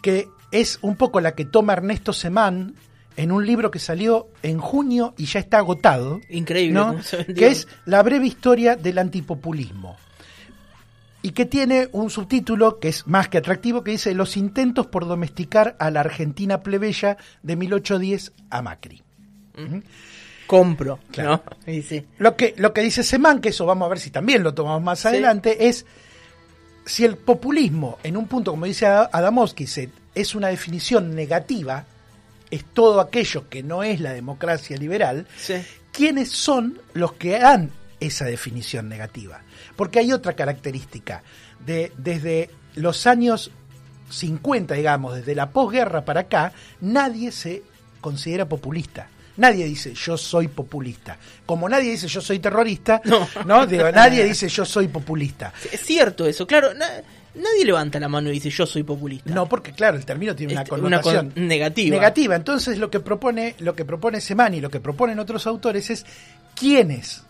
que 0.03 0.29
es 0.51 0.79
un 0.83 0.97
poco 0.97 1.21
la 1.21 1.35
que 1.35 1.45
toma 1.45 1.75
Ernesto 1.75 2.13
Semán 2.13 2.75
en 3.17 3.33
un 3.33 3.45
libro 3.45 3.71
que 3.71 3.81
salió 3.81 4.29
en 4.43 4.59
junio 4.59 5.13
y 5.19 5.27
ya 5.27 5.41
está 5.41 5.59
agotado. 5.59 6.21
Increíble 6.31 6.75
¿no? 6.75 6.97
Que 7.35 7.49
es 7.49 7.67
La 7.85 8.03
breve 8.03 8.27
historia 8.27 8.77
del 8.77 8.99
antipopulismo. 8.99 9.97
Y 11.23 11.31
que 11.33 11.47
tiene 11.47 11.89
un 11.93 12.11
subtítulo 12.11 12.79
que 12.79 12.89
es 12.89 13.07
más 13.07 13.29
que 13.29 13.39
atractivo, 13.39 13.83
que 13.83 13.91
dice 13.91 14.15
Los 14.15 14.37
intentos 14.37 14.87
por 14.87 15.07
domesticar 15.07 15.77
a 15.81 15.91
la 15.91 16.01
Argentina 16.01 16.63
plebeya 16.63 17.17
de 17.43 17.57
1810 17.57 18.33
a 18.51 18.63
Macri. 18.63 19.03
Compro, 20.47 20.99
Claro. 21.11 21.43
¿no? 21.67 21.73
Y 21.73 21.83
sí. 21.83 22.07
Lo 22.19 22.37
que, 22.37 22.55
lo 22.57 22.73
que 22.73 22.81
dice 22.83 23.03
Semán, 23.03 23.41
que 23.41 23.51
eso 23.51 23.67
vamos 23.67 23.87
a 23.87 23.89
ver 23.91 23.99
si 23.99 24.11
también 24.11 24.43
lo 24.43 24.55
tomamos 24.55 24.83
más 24.83 25.01
Sí. 25.01 25.09
adelante, 25.09 25.69
es 25.69 25.85
si 26.87 27.05
el 27.05 27.17
populismo, 27.17 27.99
en 28.03 28.17
un 28.17 28.27
punto, 28.29 28.53
como 28.53 28.65
dice 28.65 28.87
Ad- 28.87 29.11
Adamowski, 29.13 29.67
es 30.15 30.35
una 30.35 30.49
definición 30.49 31.15
negativa, 31.15 31.85
es 32.51 32.65
todo 32.65 33.01
aquello 33.01 33.49
que 33.51 33.63
no 33.63 33.83
es 33.83 34.01
la 34.01 34.13
democracia 34.15 34.77
liberal, 34.79 35.27
Sí. 35.37 35.55
¿quiénes 35.93 36.31
son 36.31 36.81
los 36.95 37.13
que 37.15 37.39
dan 37.39 37.71
esa 38.01 38.25
definición 38.25 38.89
negativa? 38.89 39.43
Porque 39.79 40.01
hay 40.01 40.13
otra 40.13 40.33
característica. 40.35 41.23
De, 41.65 41.93
desde 41.97 42.51
los 42.75 43.07
años 43.07 43.53
50, 44.11 44.75
digamos, 44.75 45.15
desde 45.15 45.35
la 45.37 45.51
posguerra 45.51 46.05
para 46.05 46.23
acá, 46.23 46.53
nadie 46.81 47.31
se 47.31 47.63
considera 48.01 48.49
populista. 48.49 49.09
Nadie 49.37 49.67
dice 49.67 49.95
yo 49.95 50.17
soy 50.17 50.49
populista. 50.49 51.17
Como 51.47 51.69
nadie 51.69 51.93
dice 51.93 52.09
yo 52.09 52.21
soy 52.21 52.41
terrorista, 52.41 53.01
No. 53.05 53.29
no, 53.47 53.67
Digo, 53.67 53.89
nadie 53.93 54.25
dice 54.25 54.49
yo 54.49 54.65
soy 54.65 54.89
populista. 54.89 55.53
Es 55.71 55.81
cierto 55.81 56.27
eso, 56.27 56.45
claro. 56.45 56.75
na- 56.75 57.03
nadie 57.37 57.65
levanta 57.65 58.01
la 58.01 58.09
mano 58.09 58.31
y 58.31 58.33
dice 58.33 58.51
yo 58.51 58.67
soy 58.67 58.83
populista. 58.83 59.33
No, 59.33 59.49
porque 59.49 59.71
claro, 59.73 59.97
el 59.97 60.05
término 60.05 60.35
tiene 60.35 60.55
una 60.55 60.63
Este, 60.63 60.75
una 60.75 60.83
connotación 61.01 61.31
con- 61.31 61.47
negativa. 61.47 61.95
negativa. 61.97 62.35
Entonces 62.35 62.79
lo 62.79 62.91
que 62.91 62.99
propone, 62.99 63.55
lo 63.61 63.77
que 63.77 63.85
propone 63.85 64.21
Semán 64.21 64.55
y 64.55 64.61
lo 64.61 64.71
que 64.71 64.81
proponen 64.81 65.21
otros 65.21 65.47
autores 65.47 65.89
es 65.91 66.05
quiénes 66.57 67.23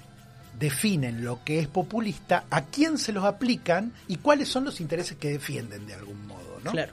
definen 0.58 1.24
lo 1.24 1.44
que 1.44 1.58
es 1.60 1.68
populista, 1.68 2.44
a 2.50 2.62
quién 2.66 2.98
se 2.98 3.12
los 3.12 3.24
aplican 3.24 3.92
y 4.08 4.16
cuáles 4.16 4.48
son 4.48 4.64
los 4.64 4.80
intereses 4.80 5.16
que 5.16 5.28
defienden 5.30 5.86
de 5.86 5.94
algún 5.94 6.26
modo, 6.26 6.60
¿no? 6.64 6.70
Claro. 6.72 6.92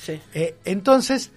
Sí. 0.00 0.18
Eh, 0.34 0.56
entonces, 0.64 1.30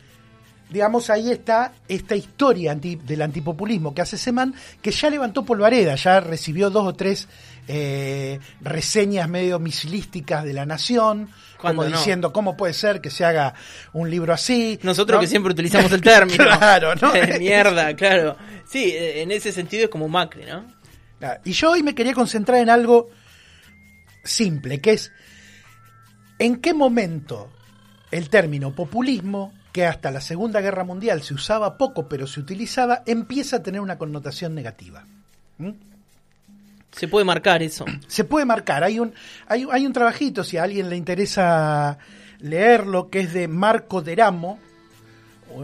digamos, 0.70 1.10
ahí 1.10 1.32
está 1.32 1.74
esta 1.88 2.16
historia 2.16 2.72
anti- 2.72 2.96
del 2.96 3.22
antipopulismo 3.22 3.94
que 3.94 4.02
hace 4.02 4.18
Semán, 4.18 4.56
que 4.82 4.92
ya 4.92 5.10
levantó 5.10 5.44
polvareda, 5.44 5.96
ya 5.96 6.20
recibió 6.22 6.70
dos 6.70 6.88
o 6.88 6.94
tres 6.94 7.28
eh, 7.68 8.40
reseñas 8.62 9.28
medio 9.30 9.60
misilísticas 9.60 10.44
de 10.46 10.54
la 10.54 10.66
Nación, 10.66 11.30
como 11.58 11.86
diciendo 11.86 12.34
cómo 12.34 12.58
puede 12.58 12.74
ser 12.74 13.00
que 13.00 13.10
se 13.10 13.24
haga 13.24 13.54
un 13.94 14.10
libro 14.10 14.34
así. 14.34 14.80
Nosotros 14.84 15.18
¿no? 15.18 15.22
que 15.22 15.28
siempre 15.28 15.52
utilizamos 15.54 15.92
el 15.92 16.02
término. 16.02 16.38
Claro, 16.44 16.94
¿no? 16.96 17.12
Mierda, 17.40 17.94
claro. 17.96 18.36
Sí, 18.68 18.92
eh, 18.92 19.22
en 19.22 19.32
ese 19.32 19.52
sentido 19.52 19.86
es 19.86 19.90
como 19.90 20.08
Macri, 20.10 20.46
¿no? 20.46 20.66
Claro, 21.24 21.40
Y 21.46 21.54
yo 21.54 21.72
hoy 21.72 21.84
me 21.84 21.96
quería 21.96 22.14
concentrar 22.14 22.60
en 22.60 22.70
algo 22.70 23.10
simple, 24.26 24.82
que 24.82 24.92
es 24.92 25.14
en 26.38 26.58
qué 26.58 26.74
momento 26.74 27.50
el 28.12 28.30
término 28.30 28.76
populismo, 28.76 29.54
que 29.72 29.86
hasta 29.86 30.12
la 30.12 30.20
Segunda 30.20 30.60
Guerra 30.60 30.84
Mundial 30.84 31.24
se 31.24 31.34
usaba 31.34 31.78
poco 31.78 32.10
pero 32.10 32.28
se 32.28 32.42
utilizaba, 32.42 33.04
empieza 33.06 33.56
a 33.56 33.64
tener 33.64 33.80
una 33.80 33.98
connotación 33.98 34.54
negativa. 34.54 35.06
¿Mm? 35.60 35.70
Se 36.92 37.08
puede 37.08 37.24
marcar 37.24 37.64
eso. 37.64 37.86
Se 38.08 38.26
puede 38.26 38.46
marcar, 38.46 38.84
hay 38.84 39.00
un, 39.00 39.14
hay, 39.48 39.66
hay 39.72 39.86
un 39.86 39.94
trabajito, 39.94 40.44
si 40.44 40.58
a 40.58 40.64
alguien 40.64 40.90
le 40.90 40.98
interesa 40.98 42.00
leerlo, 42.40 43.10
que 43.10 43.22
es 43.22 43.32
de 43.32 43.48
Marco 43.48 44.02
Deramo, 44.02 44.60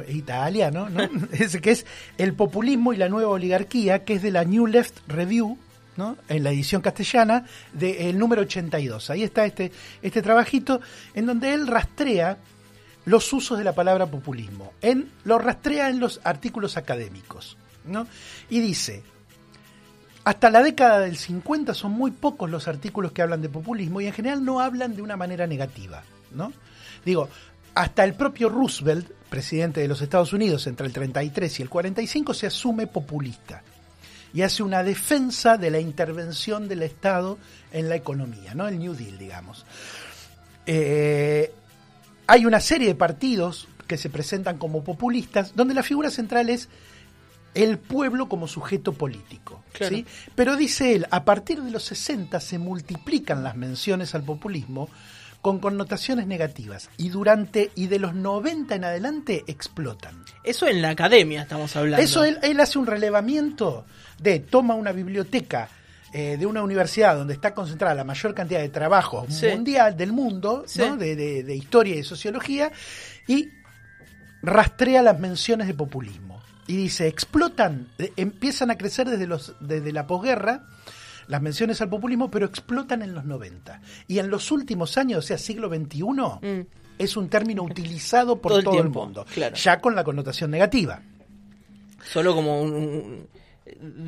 italiano, 0.07 0.89
¿no? 0.89 1.09
Que 1.61 1.71
es 1.71 1.85
El 2.17 2.33
populismo 2.33 2.93
y 2.93 2.97
la 2.97 3.09
nueva 3.09 3.31
oligarquía, 3.31 4.03
que 4.03 4.15
es 4.15 4.21
de 4.21 4.31
la 4.31 4.43
New 4.43 4.67
Left 4.67 4.99
Review, 5.07 5.57
¿no? 5.97 6.17
En 6.27 6.43
la 6.43 6.51
edición 6.51 6.81
castellana, 6.81 7.45
del 7.73 8.17
número 8.17 8.43
82. 8.43 9.09
Ahí 9.09 9.23
está 9.23 9.45
este, 9.45 9.71
este 10.01 10.21
trabajito, 10.21 10.81
en 11.13 11.25
donde 11.25 11.53
él 11.53 11.67
rastrea 11.67 12.37
los 13.05 13.31
usos 13.33 13.57
de 13.57 13.63
la 13.63 13.73
palabra 13.73 14.05
populismo. 14.05 14.73
En, 14.81 15.11
lo 15.23 15.39
rastrea 15.39 15.89
en 15.89 15.99
los 15.99 16.21
artículos 16.23 16.77
académicos, 16.77 17.57
¿no? 17.85 18.07
Y 18.49 18.59
dice, 18.59 19.03
hasta 20.23 20.49
la 20.49 20.61
década 20.61 20.99
del 20.99 21.17
50 21.17 21.73
son 21.73 21.93
muy 21.93 22.11
pocos 22.11 22.49
los 22.49 22.67
artículos 22.67 23.11
que 23.11 23.21
hablan 23.21 23.41
de 23.41 23.49
populismo 23.49 23.99
y 23.99 24.07
en 24.07 24.13
general 24.13 24.45
no 24.45 24.59
hablan 24.59 24.95
de 24.95 25.01
una 25.01 25.17
manera 25.17 25.47
negativa, 25.47 26.03
¿no? 26.31 26.53
Digo, 27.03 27.29
hasta 27.73 28.03
el 28.03 28.13
propio 28.13 28.49
Roosevelt, 28.49 29.09
presidente 29.29 29.81
de 29.81 29.87
los 29.87 30.01
Estados 30.01 30.33
Unidos 30.33 30.67
entre 30.67 30.87
el 30.87 30.93
33 30.93 31.59
y 31.59 31.63
el 31.63 31.69
45, 31.69 32.33
se 32.33 32.47
asume 32.47 32.87
populista 32.87 33.61
y 34.33 34.41
hace 34.41 34.63
una 34.63 34.83
defensa 34.83 35.57
de 35.57 35.71
la 35.71 35.79
intervención 35.79 36.67
del 36.67 36.83
Estado 36.83 37.37
en 37.71 37.89
la 37.89 37.95
economía, 37.95 38.53
¿no? 38.53 38.67
El 38.67 38.79
New 38.79 38.93
Deal, 38.93 39.17
digamos. 39.17 39.65
Eh, 40.65 41.51
hay 42.27 42.45
una 42.45 42.59
serie 42.59 42.87
de 42.87 42.95
partidos 42.95 43.67
que 43.87 43.97
se 43.97 44.09
presentan 44.09 44.57
como 44.57 44.83
populistas, 44.83 45.55
donde 45.55 45.73
la 45.73 45.81
figura 45.81 46.11
central 46.11 46.49
es 46.49 46.69
el 47.55 47.79
pueblo 47.79 48.29
como 48.29 48.47
sujeto 48.47 48.93
político. 48.93 49.63
Claro. 49.73 49.95
¿sí? 49.95 50.05
Pero 50.35 50.55
dice 50.55 50.93
él, 50.93 51.07
a 51.09 51.25
partir 51.25 51.61
de 51.63 51.71
los 51.71 51.83
60 51.83 52.39
se 52.39 52.59
multiplican 52.59 53.43
las 53.43 53.55
menciones 53.55 54.13
al 54.13 54.23
populismo 54.23 54.89
con 55.41 55.59
connotaciones 55.59 56.27
negativas 56.27 56.89
y 56.97 57.09
durante 57.09 57.71
y 57.75 57.87
de 57.87 57.99
los 57.99 58.13
90 58.13 58.75
en 58.75 58.83
adelante 58.83 59.43
explotan. 59.47 60.23
Eso 60.43 60.67
en 60.67 60.81
la 60.81 60.89
academia 60.89 61.43
estamos 61.43 61.75
hablando. 61.75 62.03
Eso 62.03 62.23
él, 62.25 62.39
él 62.43 62.59
hace 62.59 62.77
un 62.77 62.85
relevamiento 62.85 63.85
de 64.19 64.39
toma 64.39 64.75
una 64.75 64.91
biblioteca 64.91 65.69
eh, 66.11 66.37
de 66.37 66.45
una 66.45 66.63
universidad 66.63 67.15
donde 67.15 67.35
está 67.35 67.53
concentrada 67.53 67.93
la 67.95 68.03
mayor 68.03 68.33
cantidad 68.33 68.59
de 68.59 68.69
trabajos 68.69 69.33
Sí. 69.33 69.45
mundial 69.47 69.95
del 69.95 70.11
mundo, 70.11 70.63
Sí. 70.67 70.79
¿no? 70.79 70.97
de, 70.97 71.15
de- 71.15 71.43
de 71.43 71.55
historia 71.55 71.93
y 71.93 71.97
de 71.97 72.03
sociología, 72.03 72.71
y 73.27 73.49
rastrea 74.41 75.01
las 75.01 75.19
menciones 75.19 75.67
de 75.67 75.73
populismo. 75.73 76.41
Y 76.67 76.75
dice, 76.77 77.07
explotan, 77.07 77.87
eh, 77.97 78.11
empiezan 78.15 78.71
a 78.71 78.77
crecer 78.77 79.09
desde, 79.09 79.27
los, 79.27 79.53
desde 79.59 79.91
la 79.91 80.05
posguerra 80.07 80.63
las 81.29 81.41
menciones 81.41 81.79
al 81.81 81.87
populismo, 81.89 82.29
pero 82.29 82.45
explotan 82.45 83.01
en 83.01 83.13
los 83.13 83.23
90. 83.23 83.79
Y 84.07 84.19
en 84.19 84.29
los 84.29 84.51
últimos 84.51 84.97
años, 84.97 85.19
o 85.19 85.27
sea, 85.27 85.37
siglo 85.37 85.69
XXI, 85.69 86.03
Mm. 86.03 86.65
es 86.97 87.15
un 87.15 87.29
término 87.29 87.63
utilizado 87.63 88.41
por 88.41 88.51
Todo 88.51 88.63
todo, 88.71 88.81
el 88.81 88.89
mundo, 88.89 89.25
claro. 89.33 89.55
ya 89.55 89.79
con 89.79 89.95
la 89.95 90.03
connotación 90.03 90.51
negativa. 90.51 91.01
Solo 92.11 92.35
como 92.35 92.61
un, 92.61 92.73
un- 92.73 93.27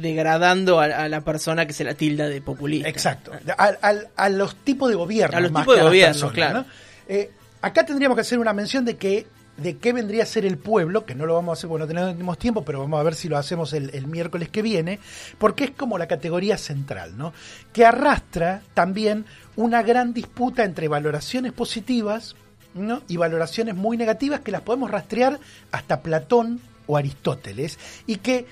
degradando 0.01 0.79
a, 0.79 0.85
a 0.85 1.07
la 1.09 1.21
persona 1.21 1.65
que 1.67 1.73
se 1.73 1.83
la 1.83 1.93
tilda 1.93 2.27
de 2.27 2.41
populista. 2.41 2.89
Exacto. 2.89 3.31
Al- 3.57 4.09
a 4.15 4.29
los 4.29 4.55
tipos 4.55 4.89
de 4.89 4.95
gobierno. 4.95 5.37
A 5.37 5.41
los 5.41 5.51
más 5.51 5.63
tipos 5.63 5.77
de 5.77 5.83
gobierno, 5.83 6.31
claro. 6.31 6.59
¿no? 6.61 6.65
Eh, 7.07 7.29
acá 7.61 7.85
tendríamos 7.85 8.15
que 8.15 8.21
hacer 8.21 8.39
una 8.39 8.53
mención 8.53 8.85
de 8.85 8.97
que 8.97 9.27
de 9.57 9.77
qué 9.77 9.93
vendría 9.93 10.23
a 10.23 10.25
ser 10.25 10.45
el 10.45 10.57
pueblo, 10.57 11.05
que 11.05 11.15
no 11.15 11.25
lo 11.25 11.35
vamos 11.35 11.49
a 11.49 11.53
hacer 11.53 11.69
porque 11.69 11.93
no 11.93 12.11
tenemos 12.11 12.37
tiempo, 12.37 12.63
pero 12.63 12.79
vamos 12.79 12.99
a 12.99 13.03
ver 13.03 13.15
si 13.15 13.29
lo 13.29 13.37
hacemos 13.37 13.73
el, 13.73 13.91
el 13.93 14.07
miércoles 14.07 14.49
que 14.49 14.61
viene, 14.61 14.99
porque 15.37 15.65
es 15.65 15.71
como 15.71 15.97
la 15.97 16.07
categoría 16.07 16.57
central, 16.57 17.17
¿no? 17.17 17.33
Que 17.73 17.85
arrastra 17.85 18.61
también 18.73 19.25
una 19.55 19.83
gran 19.83 20.13
disputa 20.13 20.63
entre 20.63 20.87
valoraciones 20.87 21.51
positivas 21.51 22.35
¿no? 22.73 23.01
y 23.07 23.17
valoraciones 23.17 23.75
muy 23.75 23.97
negativas 23.97 24.41
que 24.41 24.51
las 24.51 24.61
podemos 24.61 24.89
rastrear 24.89 25.39
hasta 25.71 26.01
Platón 26.01 26.61
o 26.87 26.97
Aristóteles 26.97 27.77
y 28.07 28.17
que 28.17 28.45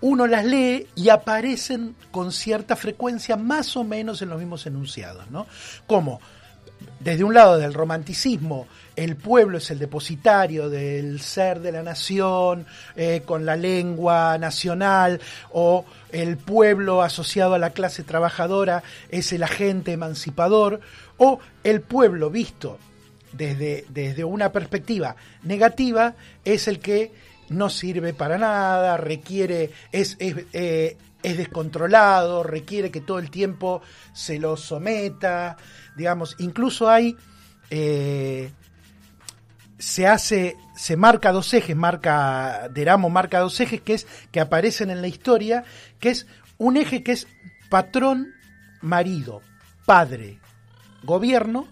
uno 0.00 0.26
las 0.26 0.44
lee 0.44 0.86
y 0.94 1.08
aparecen 1.08 1.94
con 2.10 2.32
cierta 2.32 2.76
frecuencia 2.76 3.36
más 3.36 3.76
o 3.76 3.84
menos 3.84 4.20
en 4.22 4.28
los 4.28 4.38
mismos 4.38 4.66
enunciados, 4.66 5.30
¿no? 5.30 5.46
Como 5.86 6.20
desde 7.00 7.24
un 7.24 7.34
lado 7.34 7.58
del 7.58 7.74
romanticismo, 7.74 8.66
el 8.96 9.16
pueblo 9.16 9.58
es 9.58 9.70
el 9.70 9.78
depositario 9.78 10.68
del 10.68 11.20
ser 11.20 11.60
de 11.60 11.70
la 11.70 11.82
nación, 11.82 12.66
eh, 12.96 13.22
con 13.24 13.46
la 13.46 13.54
lengua 13.54 14.38
nacional, 14.38 15.20
o 15.52 15.84
el 16.10 16.36
pueblo 16.36 17.02
asociado 17.02 17.54
a 17.54 17.58
la 17.58 17.70
clase 17.70 18.02
trabajadora 18.02 18.82
es 19.10 19.32
el 19.32 19.42
agente 19.42 19.92
emancipador, 19.92 20.80
o 21.18 21.38
el 21.62 21.82
pueblo 21.82 22.30
visto 22.30 22.78
desde, 23.32 23.84
desde 23.90 24.24
una 24.24 24.50
perspectiva 24.50 25.16
negativa 25.42 26.14
es 26.44 26.68
el 26.68 26.80
que 26.80 27.12
no 27.48 27.68
sirve 27.68 28.14
para 28.14 28.38
nada, 28.38 28.96
requiere, 28.96 29.70
es, 29.92 30.16
es, 30.18 30.34
eh, 30.52 30.96
es 31.22 31.36
descontrolado, 31.36 32.42
requiere 32.42 32.90
que 32.90 33.00
todo 33.00 33.18
el 33.18 33.30
tiempo 33.30 33.82
se 34.12 34.38
lo 34.38 34.56
someta, 34.56 35.56
digamos, 35.96 36.36
incluso 36.38 36.88
hay, 36.88 37.16
eh, 37.70 38.50
se 39.78 40.06
hace, 40.06 40.56
se 40.76 40.96
marca 40.96 41.32
dos 41.32 41.52
ejes, 41.54 41.76
marca, 41.76 42.68
Deramo 42.72 43.10
marca 43.10 43.40
dos 43.40 43.58
ejes 43.60 43.80
que 43.80 43.94
es, 43.94 44.06
que 44.30 44.40
aparecen 44.40 44.90
en 44.90 45.00
la 45.00 45.08
historia, 45.08 45.64
que 45.98 46.10
es 46.10 46.26
un 46.58 46.76
eje 46.76 47.02
que 47.02 47.12
es 47.12 47.26
patrón, 47.68 48.32
marido, 48.80 49.42
padre, 49.84 50.38
gobierno, 51.02 51.66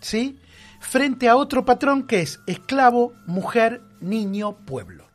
¿sí? 0.00 0.38
Frente 0.80 1.28
a 1.28 1.36
otro 1.36 1.64
patrón 1.64 2.06
que 2.06 2.20
es 2.20 2.40
esclavo, 2.46 3.12
mujer, 3.26 3.82
niño, 4.00 4.56
pueblo. 4.64 5.08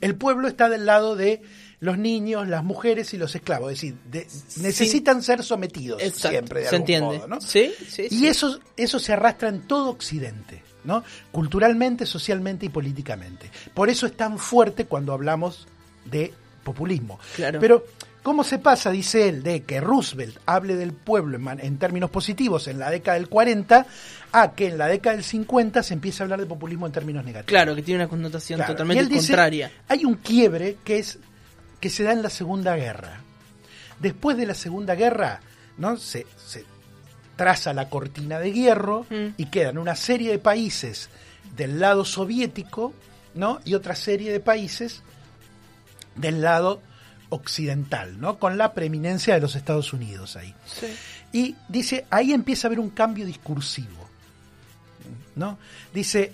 El 0.00 0.16
pueblo 0.16 0.48
está 0.48 0.68
del 0.68 0.86
lado 0.86 1.14
de 1.14 1.42
los 1.80 1.96
niños, 1.98 2.46
las 2.46 2.62
mujeres 2.62 3.12
y 3.14 3.16
los 3.18 3.34
esclavos, 3.34 3.72
es 3.72 3.80
decir, 3.80 3.94
de- 4.10 4.26
necesitan 4.62 5.22
ser 5.22 5.42
sometidos 5.42 6.02
Exacto, 6.02 6.28
siempre 6.28 6.60
de 6.60 6.66
se 6.68 6.76
algún 6.76 6.82
entiende. 6.82 7.16
modo, 7.18 7.28
¿no? 7.28 7.40
Sí, 7.40 7.72
sí, 7.88 8.06
Y 8.10 8.26
eso, 8.26 8.58
eso 8.76 8.98
se 8.98 9.12
arrastra 9.14 9.48
en 9.48 9.62
todo 9.62 9.88
Occidente, 9.90 10.62
¿no? 10.84 11.02
Culturalmente, 11.32 12.04
socialmente 12.06 12.66
y 12.66 12.68
políticamente. 12.68 13.50
Por 13.72 13.88
eso 13.88 14.06
es 14.06 14.14
tan 14.16 14.38
fuerte 14.38 14.84
cuando 14.84 15.12
hablamos 15.14 15.66
de 16.04 16.34
populismo. 16.64 17.18
Claro. 17.36 17.58
Pero, 17.60 17.86
¿cómo 18.22 18.44
se 18.44 18.58
pasa, 18.58 18.90
dice 18.90 19.28
él, 19.30 19.42
de 19.42 19.62
que 19.62 19.80
Roosevelt 19.80 20.36
hable 20.44 20.76
del 20.76 20.92
pueblo 20.92 21.38
en, 21.38 21.60
en 21.60 21.78
términos 21.78 22.10
positivos 22.10 22.68
en 22.68 22.78
la 22.78 22.90
década 22.90 23.16
del 23.16 23.28
40 23.30 23.86
a 24.32 24.52
que 24.52 24.66
en 24.68 24.76
la 24.76 24.86
década 24.86 25.16
del 25.16 25.24
50 25.24 25.82
se 25.82 25.94
empiece 25.94 26.22
a 26.22 26.24
hablar 26.24 26.40
de 26.40 26.46
populismo 26.46 26.86
en 26.86 26.92
términos 26.92 27.24
negativos? 27.24 27.46
Claro, 27.48 27.74
que 27.74 27.80
tiene 27.82 28.02
una 28.02 28.08
connotación 28.10 28.58
Claro. 28.58 28.72
Y 28.72 28.74
totalmente 28.74 29.02
él 29.02 29.08
dice, 29.08 29.28
contraria. 29.28 29.70
Hay 29.88 30.04
un 30.04 30.14
quiebre 30.16 30.76
que 30.84 30.98
es 30.98 31.18
que 31.80 31.90
se 31.90 32.02
da 32.04 32.12
en 32.12 32.22
la 32.22 32.30
Segunda 32.30 32.76
Guerra. 32.76 33.20
Después 33.98 34.36
de 34.36 34.46
la 34.46 34.54
Segunda 34.54 34.94
Guerra, 34.94 35.40
¿no? 35.78 35.96
Se, 35.96 36.26
se 36.36 36.64
traza 37.36 37.72
la 37.72 37.88
cortina 37.88 38.38
de 38.38 38.52
hierro 38.52 39.06
Mm. 39.10 39.34
y 39.36 39.46
quedan 39.46 39.78
una 39.78 39.96
serie 39.96 40.30
de 40.30 40.38
países 40.38 41.08
del 41.56 41.80
lado 41.80 42.04
soviético, 42.04 42.92
¿no? 43.34 43.60
Y 43.64 43.74
otra 43.74 43.94
serie 43.94 44.30
de 44.32 44.40
países 44.40 45.02
del 46.16 46.42
lado 46.42 46.82
occidental, 47.30 48.20
¿no? 48.20 48.38
Con 48.38 48.58
la 48.58 48.74
preeminencia 48.74 49.34
de 49.34 49.40
los 49.40 49.54
Estados 49.56 49.92
Unidos 49.92 50.36
ahí. 50.36 50.54
Sí. 50.66 50.86
Y 51.32 51.56
dice, 51.68 52.06
ahí 52.10 52.32
empieza 52.32 52.66
a 52.66 52.68
haber 52.68 52.80
un 52.80 52.90
cambio 52.90 53.24
discursivo. 53.24 54.08
¿no? 55.36 55.58
Dice, 55.94 56.32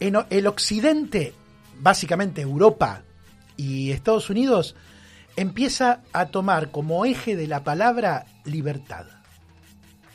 en 0.00 0.16
el 0.30 0.46
occidente, 0.46 1.34
básicamente 1.80 2.40
Europa 2.40 3.02
y 3.56 3.90
Estados 3.90 4.30
Unidos, 4.30 4.74
empieza 5.36 6.00
a 6.12 6.26
tomar 6.26 6.70
como 6.70 7.04
eje 7.04 7.36
de 7.36 7.46
la 7.46 7.64
palabra 7.64 8.26
libertad. 8.44 9.06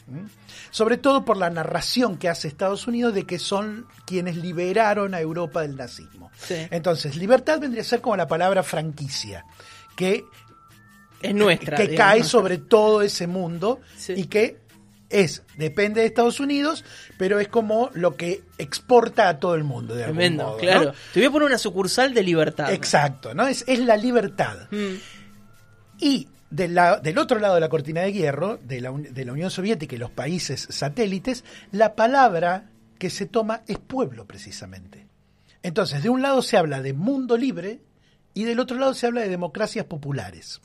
¿Mm? 0.07 0.25
Sobre 0.71 0.97
todo 0.97 1.25
por 1.25 1.37
la 1.37 1.49
narración 1.49 2.17
que 2.17 2.29
hace 2.29 2.47
Estados 2.47 2.87
Unidos 2.87 3.13
de 3.13 3.25
que 3.25 3.39
son 3.39 3.87
quienes 4.05 4.37
liberaron 4.37 5.13
a 5.13 5.19
Europa 5.21 5.61
del 5.61 5.75
nazismo. 5.75 6.31
Sí. 6.37 6.55
Entonces, 6.71 7.15
libertad 7.17 7.59
vendría 7.59 7.81
a 7.81 7.85
ser 7.85 7.99
como 8.01 8.15
la 8.15 8.27
palabra 8.27 8.63
franquicia, 8.63 9.43
que 9.95 10.23
Es 11.21 11.33
nuestra. 11.33 11.75
que 11.77 11.87
digamos. 11.87 11.97
cae 12.13 12.23
sobre 12.23 12.57
todo 12.57 13.01
ese 13.01 13.27
mundo 13.27 13.81
Sí. 13.97 14.13
y 14.15 14.25
que 14.25 14.59
es, 15.09 15.43
depende 15.57 16.01
de 16.01 16.07
Estados 16.07 16.39
Unidos, 16.39 16.83
pero 17.17 17.39
es 17.39 17.47
como 17.47 17.89
lo 17.93 18.15
que 18.17 18.43
exporta 18.57 19.29
a 19.29 19.39
todo 19.39 19.55
el 19.55 19.63
mundo. 19.63 19.95
De 19.95 20.03
algún 20.03 20.17
Tremendo, 20.17 20.43
modo, 20.45 20.57
claro. 20.57 20.83
¿no? 20.85 20.91
Te 21.13 21.19
voy 21.21 21.27
a 21.27 21.31
poner 21.31 21.47
una 21.47 21.57
sucursal 21.57 22.13
de 22.13 22.23
libertad. 22.23 22.71
Exacto, 22.73 23.33
¿no? 23.33 23.47
Es, 23.47 23.63
es 23.67 23.79
la 23.79 23.95
libertad. 23.97 24.67
Mm, 24.71 24.95
Y 25.99 26.27
del, 26.49 26.75
la- 26.75 26.99
del 26.99 27.17
otro 27.17 27.39
lado 27.39 27.55
de 27.55 27.61
la 27.61 27.69
cortina 27.69 28.01
de 28.01 28.13
hierro, 28.13 28.57
de 28.57 28.81
la, 28.81 28.91
de 28.91 29.25
la 29.25 29.31
Unión 29.33 29.49
Soviética 29.51 29.95
y 29.95 29.99
los 29.99 30.11
países 30.11 30.67
satélites, 30.69 31.43
la 31.71 31.95
palabra 31.95 32.69
que 32.99 33.09
se 33.09 33.25
toma 33.25 33.61
es 33.67 33.77
pueblo 33.79 34.25
precisamente. 34.25 35.07
Entonces, 35.63 36.03
de 36.03 36.09
un 36.09 36.21
lado 36.21 36.41
se 36.41 36.57
habla 36.57 36.81
de 36.81 36.93
mundo 36.93 37.35
libre 37.37 37.79
y 38.33 38.43
del 38.43 38.59
otro 38.59 38.77
lado 38.77 38.93
se 38.93 39.07
habla 39.07 39.21
de 39.21 39.29
democracias 39.29 39.85
populares. 39.85 40.61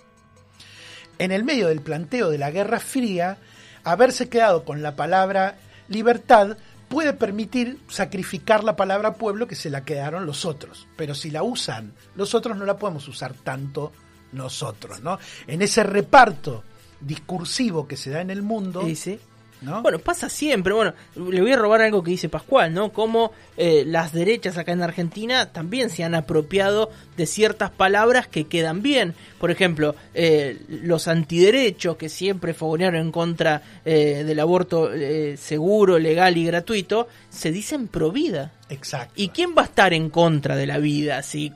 En 1.18 1.30
el 1.32 1.44
medio 1.44 1.68
del 1.68 1.80
planteo 1.80 2.30
de 2.30 2.38
la 2.38 2.50
Guerra 2.50 2.80
Fría, 2.80 3.38
haberse 3.84 4.28
quedado 4.28 4.64
con 4.64 4.82
la 4.82 4.96
palabra 4.96 5.56
libertad 5.88 6.56
puede 6.88 7.14
permitir 7.14 7.78
sacrificar 7.88 8.64
la 8.64 8.76
palabra 8.76 9.14
pueblo 9.14 9.46
que 9.46 9.54
se 9.54 9.70
la 9.70 9.84
quedaron 9.84 10.26
los 10.26 10.44
otros. 10.44 10.86
Pero 10.96 11.14
si 11.14 11.30
la 11.30 11.42
usan 11.42 11.94
los 12.14 12.34
otros, 12.34 12.56
no 12.56 12.66
la 12.66 12.76
podemos 12.76 13.08
usar 13.08 13.32
tanto 13.32 13.92
nosotros, 14.32 15.00
¿no? 15.00 15.18
En 15.46 15.62
ese 15.62 15.82
reparto 15.84 16.64
discursivo 17.00 17.88
que 17.88 17.96
se 17.96 18.10
da 18.10 18.20
en 18.20 18.30
el 18.30 18.42
mundo, 18.42 18.82
Sí. 18.94 19.18
¿No? 19.62 19.82
Bueno, 19.82 19.98
pasa 19.98 20.28
siempre. 20.28 20.72
Bueno, 20.72 20.94
le 21.16 21.40
voy 21.40 21.52
a 21.52 21.56
robar 21.56 21.82
algo 21.82 22.02
que 22.02 22.10
dice 22.10 22.28
Pascual, 22.28 22.74
¿no? 22.74 22.92
Como 22.92 23.32
eh, 23.56 23.84
las 23.86 24.12
derechas 24.12 24.58
acá 24.58 24.72
en 24.72 24.82
Argentina 24.82 25.52
también 25.52 25.90
se 25.90 26.04
han 26.04 26.14
apropiado 26.14 26.90
de 27.16 27.26
ciertas 27.26 27.70
palabras 27.70 28.26
que 28.26 28.46
quedan 28.46 28.82
bien. 28.82 29.14
Por 29.38 29.50
ejemplo, 29.50 29.94
eh, 30.14 30.58
los 30.68 31.08
antiderechos 31.08 31.96
que 31.96 32.08
siempre 32.08 32.54
fogonearon 32.54 33.00
en 33.00 33.12
contra 33.12 33.62
eh, 33.84 34.24
del 34.26 34.40
aborto 34.40 34.92
eh, 34.92 35.36
seguro, 35.36 35.98
legal 35.98 36.36
y 36.36 36.44
gratuito, 36.46 37.08
se 37.30 37.50
dicen 37.50 37.88
pro 37.88 38.10
vida. 38.12 38.52
Exacto. 38.68 39.14
¿Y 39.16 39.28
quién 39.28 39.54
va 39.56 39.62
a 39.62 39.66
estar 39.66 39.92
en 39.92 40.10
contra 40.10 40.56
de 40.56 40.66
la 40.66 40.78
vida, 40.78 41.18
así? 41.18 41.52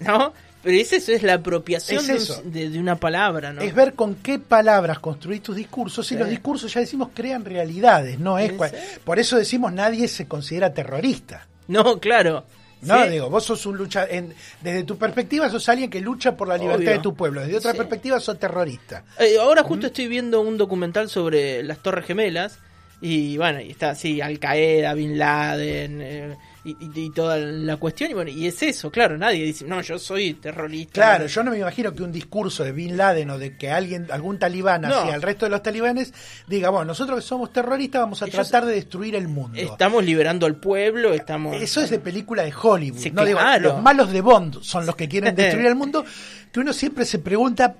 ¿No? 0.00 0.32
Pero 0.62 0.76
es 0.76 0.92
eso, 0.92 1.12
es 1.12 1.22
la 1.22 1.34
apropiación 1.34 2.04
Es 2.10 2.42
de 2.44 2.68
de, 2.68 2.78
una 2.78 2.96
palabra, 2.96 3.52
¿no? 3.52 3.62
Es 3.62 3.74
ver 3.74 3.94
con 3.94 4.16
qué 4.16 4.38
palabras 4.38 4.98
construís 4.98 5.42
tus 5.42 5.56
discursos 5.56 6.04
y 6.12 6.14
Sí. 6.14 6.18
los 6.20 6.28
discursos 6.28 6.72
ya 6.72 6.80
decimos 6.80 7.08
crean 7.14 7.44
realidades, 7.44 8.18
no 8.18 8.38
es 8.38 8.50
Sí, 8.50 8.56
cua- 8.58 8.70
sí. 8.70 8.76
por 9.04 9.18
eso 9.18 9.36
decimos 9.38 9.72
nadie 9.72 10.06
se 10.08 10.26
considera 10.28 10.74
terrorista. 10.74 11.46
No, 11.68 11.98
claro. 11.98 12.44
No, 12.82 13.02
Sí. 13.04 13.10
digo, 13.10 13.28
vos 13.30 13.44
sos 13.44 13.64
un 13.66 13.76
lucha 13.76 14.06
en- 14.08 14.34
desde 14.62 14.84
tu 14.84 14.96
perspectiva 14.98 15.48
sos 15.50 15.68
alguien 15.68 15.90
que 15.90 16.00
lucha 16.00 16.36
por 16.36 16.48
la 16.48 16.56
libertad 16.56 16.80
Obvio. 16.84 16.90
de 16.92 16.98
tu 16.98 17.14
pueblo, 17.14 17.40
desde 17.42 17.56
otra 17.58 17.72
Sí. 17.72 17.76
perspectiva 17.78 18.18
sos 18.20 18.38
terrorista. 18.38 19.04
Eh, 19.18 19.36
ahora 19.40 19.62
justo 19.62 19.86
estoy 19.88 20.08
viendo 20.08 20.40
un 20.40 20.56
documental 20.58 21.08
sobre 21.10 21.62
las 21.62 21.78
Torres 21.78 22.06
Gemelas 22.06 22.58
y 23.02 23.36
bueno, 23.38 23.60
y 23.60 23.70
está 23.70 23.90
así 23.90 24.20
Al 24.20 24.38
Qaeda, 24.38 24.94
Bin 24.94 25.18
Laden 25.18 26.00
eh, 26.02 26.36
y, 26.64 26.70
y- 26.72 26.90
y 26.94 27.10
toda 27.10 27.36
la 27.38 27.76
cuestión 27.78 28.10
y 28.10 28.14
bueno, 28.14 28.30
y 28.30 28.46
es 28.46 28.62
eso, 28.62 28.90
claro, 28.90 29.16
nadie 29.16 29.44
dice, 29.44 29.64
no, 29.66 29.80
yo 29.80 29.98
soy 29.98 30.34
terrorista. 30.34 30.92
Claro, 30.92 31.26
yo 31.26 31.42
no 31.42 31.50
me 31.52 31.58
imagino 31.58 31.94
que 31.94 32.02
un 32.02 32.12
discurso 32.12 32.64
de 32.64 32.72
Bin 32.72 32.96
Laden 32.96 33.30
o 33.30 33.38
de 33.38 33.56
que 33.56 33.70
alguien, 33.70 34.06
algún 34.10 34.38
talibán 34.38 34.82
No. 34.82 34.88
hacia 34.94 35.14
el 35.14 35.22
resto 35.22 35.46
de 35.46 35.50
los 35.50 35.62
talibanes 35.62 36.12
diga, 36.46 36.70
bueno, 36.70 36.86
nosotros 36.86 37.20
que 37.20 37.26
somos 37.26 37.52
terroristas 37.52 38.02
vamos 38.02 38.22
a 38.22 38.26
Ellos- 38.26 38.48
tratar 38.48 38.66
de 38.68 38.74
destruir 38.74 39.14
el 39.14 39.28
mundo. 39.28 39.58
Estamos 39.58 40.04
liberando 40.04 40.46
al 40.46 40.56
pueblo, 40.56 41.12
estamos... 41.14 41.56
Eso 41.60 41.80
es 41.80 41.90
de 41.90 41.98
película 41.98 42.42
de 42.42 42.52
Hollywood. 42.60 42.98
Sí, 43.00 43.10
no 43.10 43.24
digo, 43.24 43.38
claro. 43.38 43.62
los 43.74 43.82
malos 43.82 44.12
de 44.12 44.20
Bond 44.20 44.62
son 44.62 44.84
los 44.86 44.96
que 44.96 45.08
quieren 45.08 45.34
destruir 45.36 45.66
el 45.66 45.74
mundo, 45.76 46.04
que 46.52 46.60
uno 46.60 46.72
siempre 46.72 47.04
se 47.04 47.18
pregunta, 47.20 47.74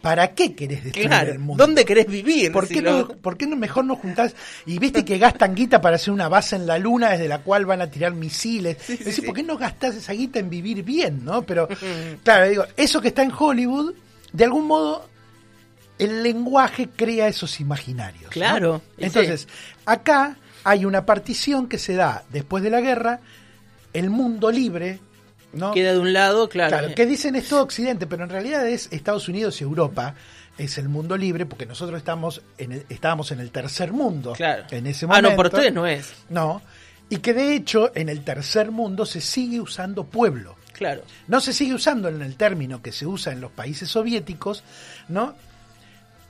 ¿para 0.00 0.34
qué 0.34 0.54
querés 0.54 0.84
destruir 0.84 1.08
Claro, 1.08 1.32
el 1.32 1.38
mundo? 1.38 1.64
¿dónde 1.64 1.84
querés 1.84 2.06
vivir? 2.06 2.52
¿Por 2.52 2.66
Si 2.66 2.74
qué, 2.74 2.82
lo- 2.82 2.98
no, 2.98 3.08
¿Por 3.08 3.36
qué 3.36 3.46
no 3.46 3.56
mejor 3.56 3.84
no 3.84 3.96
juntás? 3.96 4.34
Y 4.66 4.78
viste 4.78 5.04
que 5.04 5.18
gastan 5.18 5.54
guita 5.54 5.80
para 5.80 5.96
hacer 5.96 6.12
una 6.12 6.28
base 6.28 6.56
en 6.56 6.66
la 6.66 6.78
luna 6.78 7.10
desde 7.10 7.28
la 7.28 7.38
cual 7.38 7.64
van 7.66 7.80
a 7.80 7.90
tirar 7.90 8.12
misiles. 8.14 8.76
Es 8.88 8.98
decir, 9.04 9.14
sí. 9.14 9.22
¿por 9.22 9.34
qué 9.34 9.42
no 9.42 9.56
gastás 9.56 9.94
esa 9.96 10.12
guita 10.12 10.38
en 10.38 10.50
vivir 10.50 10.82
bien? 10.82 11.24
¿no? 11.24 11.42
Pero, 11.42 11.68
claro, 12.22 12.48
digo, 12.48 12.64
eso 12.76 13.00
que 13.00 13.08
está 13.08 13.22
en 13.22 13.32
Hollywood, 13.36 13.94
de 14.32 14.44
algún 14.44 14.66
modo, 14.66 15.08
el 15.98 16.22
lenguaje 16.22 16.88
crea 16.94 17.28
esos 17.28 17.60
imaginarios. 17.60 18.30
Claro, 18.30 18.82
Entonces, 18.98 19.46
acá 19.86 20.36
hay 20.64 20.84
una 20.84 21.06
partición 21.06 21.68
que 21.68 21.78
se 21.78 21.94
da 21.94 22.24
después 22.30 22.62
de 22.64 22.70
la 22.70 22.80
guerra, 22.80 23.20
el 23.92 24.10
mundo 24.10 24.50
libre, 24.50 24.98
¿no? 25.54 25.72
Queda 25.72 25.92
de 25.92 25.98
un 25.98 26.12
lado, 26.12 26.48
claro. 26.48 26.76
Claro, 26.78 26.94
que 26.94 27.06
dicen 27.06 27.34
es 27.36 27.48
todo 27.48 27.62
Occidente, 27.62 28.06
pero 28.06 28.24
en 28.24 28.30
realidad 28.30 28.66
es 28.68 28.88
Estados 28.92 29.28
Unidos 29.28 29.60
y 29.60 29.64
Europa, 29.64 30.14
es 30.58 30.78
el 30.78 30.88
mundo 30.88 31.16
libre, 31.16 31.46
porque 31.46 31.66
nosotros 31.66 31.98
estamos 31.98 32.40
en 32.58 32.72
el- 32.72 32.86
estábamos 32.88 33.30
en 33.32 33.40
el 33.40 33.50
tercer 33.50 33.92
mundo 33.92 34.32
Claro. 34.34 34.64
en 34.70 34.86
ese 34.86 35.04
Ah, 35.06 35.08
momento. 35.08 35.30
no, 35.30 35.36
por 35.36 35.46
ustedes 35.46 35.72
no 35.72 35.86
es. 35.86 36.12
No, 36.28 36.62
y 37.08 37.18
que 37.18 37.34
de 37.34 37.54
hecho 37.54 37.90
en 37.94 38.08
el 38.08 38.22
tercer 38.24 38.70
mundo 38.70 39.04
se 39.06 39.20
sigue 39.20 39.60
usando 39.60 40.04
pueblo. 40.04 40.56
Claro. 40.72 41.02
No 41.28 41.40
se 41.40 41.52
sigue 41.52 41.74
usando 41.74 42.08
en 42.08 42.20
el 42.22 42.36
término 42.36 42.82
que 42.82 42.90
se 42.92 43.06
usa 43.06 43.32
en 43.32 43.40
los 43.40 43.50
países 43.52 43.88
soviéticos, 43.88 44.64
¿no? 45.08 45.34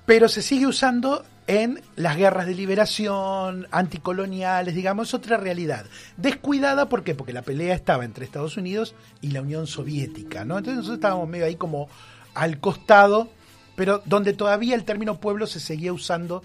Pero 0.06 0.28
se 0.28 0.42
sigue 0.42 0.66
usando 0.66 1.24
en 1.46 1.82
las 1.96 2.16
guerras 2.16 2.46
de 2.46 2.54
liberación, 2.54 3.66
anticoloniales, 3.70 4.74
digamos, 4.74 5.12
otra 5.14 5.36
realidad. 5.36 5.86
Descuidada, 6.16 6.88
¿por 6.88 7.04
qué? 7.04 7.14
Porque 7.14 7.32
la 7.32 7.42
pelea 7.42 7.74
estaba 7.74 8.04
entre 8.04 8.24
Estados 8.24 8.56
Unidos 8.56 8.94
y 9.20 9.30
la 9.30 9.42
Unión 9.42 9.66
Soviética, 9.66 10.44
¿no? 10.44 10.56
Entonces 10.58 10.76
nosotros 10.76 10.98
estábamos 10.98 11.28
medio 11.28 11.44
ahí 11.44 11.56
como 11.56 11.88
al 12.34 12.58
costado, 12.60 13.28
pero 13.76 14.02
donde 14.06 14.32
todavía 14.32 14.74
el 14.74 14.84
término 14.84 15.20
pueblo 15.20 15.46
se 15.46 15.60
seguía 15.60 15.92
usando 15.92 16.42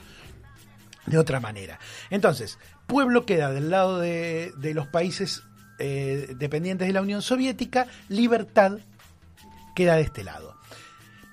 de 1.05 1.17
otra 1.17 1.39
manera. 1.39 1.79
Entonces, 2.09 2.59
pueblo 2.85 3.25
queda 3.25 3.51
del 3.51 3.69
lado 3.69 3.99
de, 3.99 4.51
de 4.57 4.73
los 4.73 4.87
países 4.87 5.43
eh, 5.79 6.35
dependientes 6.37 6.87
de 6.87 6.93
la 6.93 7.01
Unión 7.01 7.21
Soviética, 7.21 7.87
libertad 8.09 8.79
queda 9.75 9.95
de 9.95 10.01
este 10.01 10.25
lado. 10.25 10.58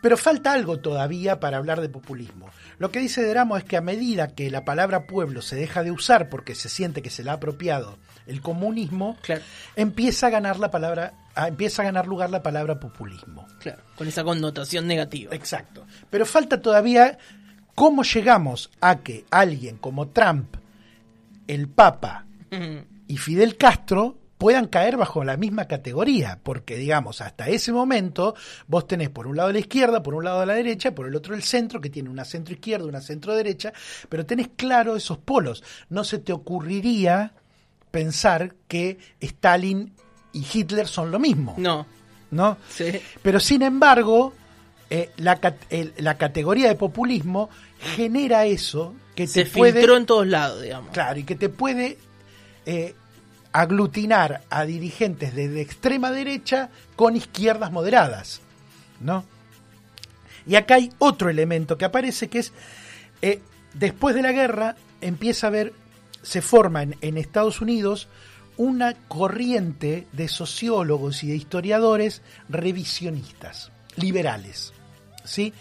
Pero 0.06 0.16
falta 0.16 0.52
algo 0.52 0.78
todavía 0.78 1.40
para 1.40 1.56
hablar 1.56 1.80
de 1.80 1.88
populismo. 1.88 2.48
Lo 2.78 2.92
que 2.92 3.00
dice 3.00 3.22
Deramo 3.24 3.56
es 3.56 3.64
que 3.64 3.76
a 3.76 3.80
medida 3.80 4.28
que 4.36 4.52
la 4.52 4.64
palabra 4.64 5.04
pueblo 5.04 5.42
se 5.42 5.56
deja 5.56 5.82
de 5.82 5.90
usar 5.90 6.28
porque 6.28 6.54
se 6.54 6.68
siente 6.68 7.02
que 7.02 7.10
se 7.10 7.24
le 7.24 7.30
ha 7.30 7.32
apropiado 7.32 7.98
el 8.28 8.40
comunismo, 8.40 9.16
Claro. 9.22 9.42
empieza 9.74 10.28
a 10.28 10.30
ganar 10.30 10.60
la 10.60 10.70
palabra, 10.70 11.14
ah, 11.34 11.48
empieza 11.48 11.82
a 11.82 11.86
ganar 11.86 12.06
lugar 12.06 12.30
la 12.30 12.40
palabra 12.40 12.78
populismo. 12.78 13.48
Claro, 13.58 13.82
con 13.96 14.06
esa 14.06 14.22
connotación 14.22 14.86
negativa. 14.86 15.34
Exacto. 15.34 15.84
Pero 16.08 16.24
falta 16.24 16.62
todavía 16.62 17.18
cómo 17.74 18.04
llegamos 18.04 18.70
a 18.80 18.98
que 19.00 19.24
alguien 19.32 19.76
como 19.76 20.10
Trump, 20.10 20.54
el 21.48 21.66
Papa 21.66 22.26
y 23.08 23.16
Fidel 23.16 23.56
Castro 23.56 24.18
puedan 24.38 24.66
caer 24.66 24.96
bajo 24.96 25.24
la 25.24 25.36
misma 25.36 25.66
categoría, 25.66 26.38
porque 26.42 26.76
digamos, 26.76 27.20
hasta 27.20 27.48
ese 27.48 27.72
momento 27.72 28.34
vos 28.66 28.86
tenés 28.86 29.08
por 29.08 29.26
un 29.26 29.36
lado 29.36 29.50
la 29.52 29.58
izquierda, 29.58 30.02
por 30.02 30.14
un 30.14 30.24
lado 30.24 30.44
la 30.44 30.54
derecha, 30.54 30.94
por 30.94 31.06
el 31.06 31.16
otro 31.16 31.34
el 31.34 31.42
centro, 31.42 31.80
que 31.80 31.88
tiene 31.90 32.10
una 32.10 32.24
centro 32.24 32.52
izquierda, 32.54 32.86
una 32.86 33.00
centro 33.00 33.34
derecha, 33.34 33.72
pero 34.08 34.26
tenés 34.26 34.48
claro 34.56 34.94
esos 34.96 35.18
polos. 35.18 35.64
No 35.88 36.04
se 36.04 36.18
te 36.18 36.32
ocurriría 36.32 37.32
pensar 37.90 38.54
que 38.68 38.98
Stalin 39.20 39.92
y 40.32 40.46
Hitler 40.52 40.86
son 40.86 41.10
lo 41.10 41.18
mismo, 41.18 41.54
No, 41.56 41.86
¿no? 42.30 42.58
sí. 42.68 43.00
Pero 43.22 43.40
sin 43.40 43.62
embargo, 43.62 44.34
eh, 44.90 45.10
la, 45.16 45.40
el- 45.70 45.94
la 45.96 46.18
categoría 46.18 46.68
de 46.68 46.74
populismo 46.74 47.48
genera 47.96 48.44
eso 48.44 48.94
que 49.14 49.26
Se 49.26 49.44
te 49.44 49.50
puede, 49.50 49.72
filtró 49.80 49.96
en 49.96 50.04
todos 50.04 50.26
lados, 50.26 50.60
digamos. 50.62 50.90
claro, 50.92 51.18
y 51.18 51.24
que 51.24 51.36
te 51.36 51.48
puede 51.48 51.96
eh, 52.66 52.94
aglutinar 53.56 54.42
a 54.50 54.66
dirigentes 54.66 55.34
de, 55.34 55.62
extrema 55.62 56.10
derecha 56.10 56.68
con 56.94 57.16
izquierdas 57.16 57.72
moderadas, 57.72 58.42
¿no? 59.00 59.24
Y 60.46 60.56
acá 60.56 60.74
hay 60.74 60.92
otro 60.98 61.30
elemento 61.30 61.78
que 61.78 61.86
aparece 61.86 62.28
que 62.28 62.40
es 62.40 62.52
eh, 63.22 63.40
después 63.72 64.14
de 64.14 64.20
la 64.20 64.32
guerra 64.32 64.76
empieza 65.00 65.46
a 65.46 65.48
haber, 65.48 65.72
se 66.20 66.42
forma 66.42 66.82
en, 66.82 66.96
en 67.00 67.16
Estados 67.16 67.62
Unidos 67.62 68.08
una 68.58 68.92
corriente 69.08 70.06
de 70.12 70.28
sociólogos 70.28 71.24
y 71.24 71.28
de 71.28 71.36
historiadores 71.36 72.20
revisionistas, 72.50 73.72
liberales, 73.96 74.74
¿sí? 75.24 75.54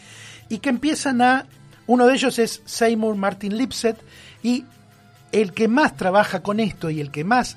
Y 0.50 0.58
que 0.58 0.70
empiezan 0.70 1.22
a, 1.22 1.46
uno 1.88 2.08
de 2.08 2.14
ellos 2.16 2.40
es 2.40 2.62
Seymour 2.66 3.16
Martin 3.16 3.58
Lipset, 3.58 3.98
y 4.44 4.66
el 5.32 5.54
que 5.54 5.70
más 5.70 5.96
trabaja 5.96 6.44
con 6.44 6.60
esto 6.60 6.90
y 6.90 7.00
el 7.00 7.10
que 7.10 7.24
más 7.24 7.56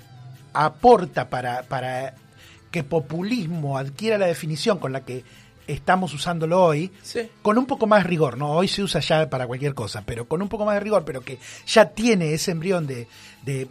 aporta 0.53 1.29
para, 1.31 1.63
para 1.63 2.15
que 2.71 2.85
populismo 2.85 3.79
adquiera 3.79 4.19
la 4.19 4.27
definición 4.27 4.79
con 4.79 4.93
la 4.93 5.01
que 5.05 5.25
estamos 5.67 6.15
usándolo 6.15 6.63
hoy, 6.63 6.91
Sí. 7.03 7.29
con 7.43 7.59
un 7.59 7.67
poco 7.67 7.87
más 7.87 8.05
rigor, 8.05 8.39
no, 8.39 8.51
hoy 8.53 8.69
se 8.69 8.83
usa 8.83 9.01
ya 9.01 9.29
para 9.29 9.47
cualquier 9.47 9.75
cosa, 9.75 10.03
pero 10.05 10.27
con 10.27 10.41
un 10.41 10.49
poco 10.49 10.65
más 10.65 10.75
de 10.75 10.81
rigor, 10.81 11.05
pero 11.05 11.21
que 11.21 11.39
ya 11.67 11.91
tiene 11.91 12.33
ese 12.33 12.53
embrión 12.53 12.87
de, 12.87 13.07
de 13.45 13.69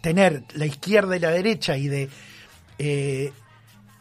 tener 0.00 0.44
la 0.54 0.66
izquierda 0.66 1.16
y 1.16 1.20
la 1.20 1.30
derecha 1.30 1.76
y 1.76 1.88
de 1.88 2.08
eh, 2.78 3.32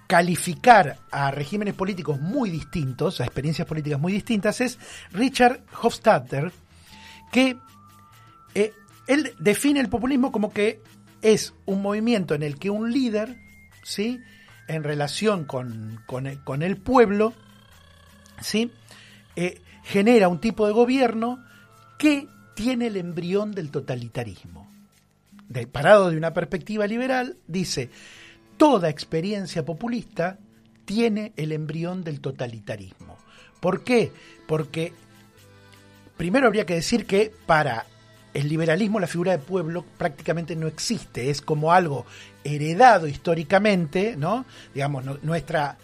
calificar 0.08 0.98
a 1.10 1.32
regímenes 1.32 1.74
políticos 1.74 2.20
muy 2.20 2.50
distintos, 2.50 3.22
a 3.22 3.24
experiencias 3.24 3.68
políticas 3.68 4.00
muy 4.00 4.12
distintas, 4.14 4.62
es 4.62 4.78
Richard 5.12 5.62
Hofstadter, 5.82 6.52
que 7.32 7.58
eh, 8.54 8.74
él 9.08 9.34
define 9.40 9.80
el 9.80 9.90
populismo 9.90 10.32
como 10.32 10.52
que 10.52 10.82
es 11.22 11.54
un 11.66 11.82
movimiento 11.82 12.36
en 12.36 12.44
el 12.44 12.58
que 12.58 12.70
un 12.70 12.92
líder, 12.92 13.38
¿sí? 13.84 14.20
en 14.68 14.84
relación 14.84 15.46
con, 15.46 16.02
con 16.08 16.28
el- 16.64 16.78
pueblo, 16.78 17.34
¿sí? 18.42 18.72
eh, 19.36 19.62
genera 19.84 20.28
un 20.30 20.40
tipo 20.40 20.66
de 20.66 20.74
gobierno 20.74 21.44
que 21.98 22.28
tiene 22.56 22.88
el 22.88 22.98
embrión 22.98 23.52
del 23.52 23.70
totalitarismo. 23.72 24.70
De, 25.48 25.68
parado 25.68 26.10
de 26.10 26.18
una 26.18 26.34
perspectiva 26.34 26.88
liberal, 26.88 27.38
dice, 27.48 27.90
toda 28.58 28.90
experiencia 28.90 29.66
populista 29.66 30.38
tiene 30.86 31.34
el 31.36 31.52
embrión 31.52 32.04
del 32.04 32.22
totalitarismo. 32.22 33.18
¿Por 33.60 33.84
qué? 33.84 34.12
Porque 34.48 34.94
primero 36.18 36.48
habría 36.48 36.66
que 36.66 36.76
decir 36.76 37.06
que 37.06 37.32
para 37.46 37.86
el 38.34 38.48
liberalismo 38.48 39.00
la 39.00 39.08
figura 39.08 39.32
de 39.32 39.40
pueblo 39.40 39.86
prácticamente 39.98 40.56
no 40.56 40.68
existe, 40.68 41.30
es 41.30 41.42
como 41.42 41.74
algo 41.74 42.06
heredado 42.44 43.08
históricamente, 43.08 44.16
¿no? 44.18 44.46
Digamos, 44.74 45.04
nuestra 45.24 45.78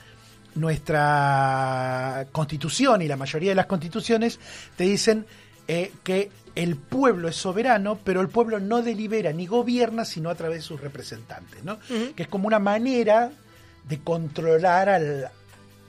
nuestra 0.56 2.26
constitución 2.32 3.02
y 3.04 3.08
la 3.08 3.16
mayoría 3.16 3.52
de 3.52 3.56
las 3.56 3.68
constituciones 3.68 4.40
te 4.76 4.86
dicen 4.86 5.26
eh, 5.68 5.92
que 6.04 6.32
el 6.56 6.76
pueblo 6.78 7.28
es 7.28 7.36
soberano, 7.36 8.00
pero 8.04 8.22
el 8.22 8.30
pueblo 8.30 8.60
no 8.60 8.82
delibera 8.82 9.32
ni 9.32 9.46
gobierna 9.46 10.04
sino 10.04 10.32
a 10.32 10.36
través 10.36 10.60
de 10.60 10.64
sus 10.64 10.82
representantes, 10.82 11.64
¿no? 11.64 11.78
Que 12.16 12.24
es 12.24 12.28
como 12.28 12.48
una 12.48 12.58
manera 12.58 13.32
de 13.88 14.00
controlar 14.00 14.90
al, 14.90 15.30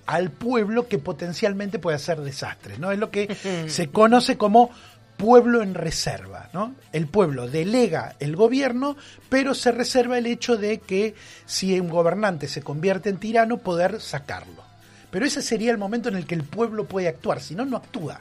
al 0.07 0.31
pueblo 0.31 0.87
que 0.87 0.99
potencialmente 0.99 1.79
puede 1.79 1.97
hacer 1.97 2.21
desastres, 2.21 2.79
¿no? 2.79 2.93
Es 2.93 2.99
lo 2.99 3.11
que 3.11 3.35
se 3.69 3.89
conoce 3.89 4.37
como 4.37 4.71
pueblo 5.19 5.63
en 5.63 5.75
reserva, 5.75 6.49
¿no? 6.55 6.75
El 6.93 7.09
pueblo 7.09 7.49
delega 7.49 8.17
el 8.21 8.37
gobierno, 8.37 8.97
pero 9.29 9.55
se 9.55 9.73
reserva 9.73 10.17
el 10.17 10.27
hecho 10.27 10.57
de 10.57 10.79
que 10.79 11.15
si 11.45 11.79
un 11.79 11.91
gobernante 11.91 12.49
se 12.49 12.63
convierte 12.63 13.11
en 13.11 13.19
tirano, 13.19 13.59
poder 13.59 14.01
sacarlo. 14.01 14.63
Pero 15.11 15.27
ese 15.27 15.43
sería 15.43 15.73
el 15.73 15.79
momento 15.79 16.09
en 16.09 16.17
el 16.17 16.25
que 16.25 16.37
el 16.37 16.45
pueblo 16.45 16.87
puede 16.87 17.09
actuar, 17.09 17.41
si 17.41 17.55
no, 17.55 17.67
no 17.67 17.77
actúa. 17.77 18.21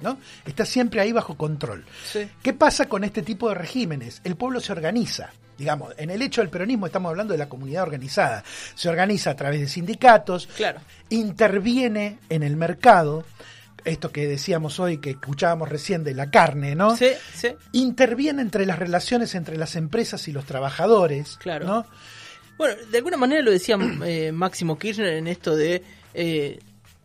¿no? 0.00 0.18
Está 0.46 0.64
siempre 0.64 1.00
ahí 1.00 1.12
bajo 1.12 1.36
control. 1.36 1.84
¿Qué 2.42 2.52
pasa 2.52 2.88
con 2.88 3.02
este 3.02 3.22
tipo 3.22 3.48
de 3.48 3.56
regímenes? 3.56 4.20
El 4.24 4.36
pueblo 4.36 4.60
se 4.60 4.72
organiza. 4.72 5.30
Digamos, 5.58 5.92
en 5.98 6.10
el 6.10 6.22
hecho 6.22 6.40
del 6.40 6.50
peronismo 6.50 6.86
estamos 6.86 7.10
hablando 7.10 7.32
de 7.32 7.38
la 7.38 7.48
comunidad 7.48 7.82
organizada. 7.82 8.44
Se 8.76 8.88
organiza 8.88 9.30
a 9.30 9.34
través 9.34 9.60
de 9.60 9.68
sindicatos, 9.68 10.48
interviene 11.10 12.20
en 12.28 12.44
el 12.44 12.56
mercado, 12.56 13.24
esto 13.84 14.10
que 14.10 14.26
decíamos 14.26 14.80
hoy, 14.80 14.98
que 14.98 15.10
escuchábamos 15.10 15.68
recién 15.68 16.04
de 16.04 16.14
la 16.14 16.30
carne, 16.30 16.74
¿no? 16.74 16.96
Sí, 16.96 17.10
sí. 17.34 17.48
Interviene 17.72 18.42
entre 18.42 18.66
las 18.66 18.78
relaciones 18.78 19.34
entre 19.34 19.56
las 19.56 19.76
empresas 19.76 20.28
y 20.28 20.32
los 20.32 20.44
trabajadores, 20.44 21.38
claro. 21.40 21.66
¿no? 21.66 21.86
Bueno, 22.56 22.74
de 22.90 22.98
alguna 22.98 23.16
manera 23.16 23.40
lo 23.42 23.52
decía 23.52 23.78
eh, 24.04 24.32
Máximo 24.32 24.78
Kirchner 24.78 25.14
en 25.14 25.28
esto 25.28 25.54
de 25.54 25.82
eh, 26.12 26.58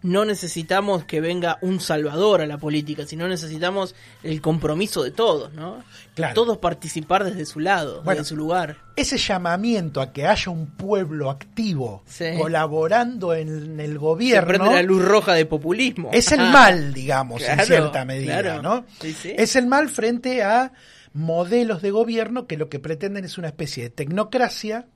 no 0.03 0.25
necesitamos 0.25 1.05
que 1.05 1.21
venga 1.21 1.57
un 1.61 1.79
salvador 1.79 2.41
a 2.41 2.45
la 2.45 2.57
política, 2.57 3.05
sino 3.07 3.27
necesitamos 3.27 3.95
el 4.21 4.41
compromiso 4.41 5.01
de 5.01 5.11
todos, 5.11 5.53
¿no? 5.53 5.83
Claro. 6.13 6.33
Todos 6.33 6.57
participar 6.57 7.23
desde 7.23 7.45
su 7.45 7.59
lado, 7.59 8.03
desde 8.05 8.25
su 8.25 8.35
lugar. 8.35 8.77
Ese 8.95 9.17
llamamiento 9.17 10.01
a 10.01 10.11
que 10.11 10.27
haya 10.27 10.51
un 10.51 10.67
pueblo 10.67 11.29
activo 11.29 12.03
colaborando 12.37 13.33
en 13.33 13.79
el 13.79 13.97
gobierno. 13.97 14.41
Se 14.41 14.57
prende 14.59 14.75
la 14.75 14.83
luz 14.83 15.03
roja 15.03 15.33
de 15.33 15.45
populismo. 15.45 16.09
Es 16.13 16.31
el 16.31 16.41
mal, 16.41 16.93
digamos, 16.93 17.41
en 17.41 17.59
cierta 17.61 18.05
medida, 18.05 18.61
¿no? 18.61 18.85
Es 19.01 19.55
el 19.55 19.65
mal 19.67 19.89
frente 19.89 20.43
a 20.43 20.73
modelos 21.13 21.81
de 21.81 21.91
gobierno 21.91 22.47
que 22.47 22.57
lo 22.57 22.69
que 22.69 22.79
pretenden 22.79 23.23
es 23.23 23.37
una 23.37 23.47
especie 23.47 23.83
de 23.83 23.89
tecnocracia 23.89 24.87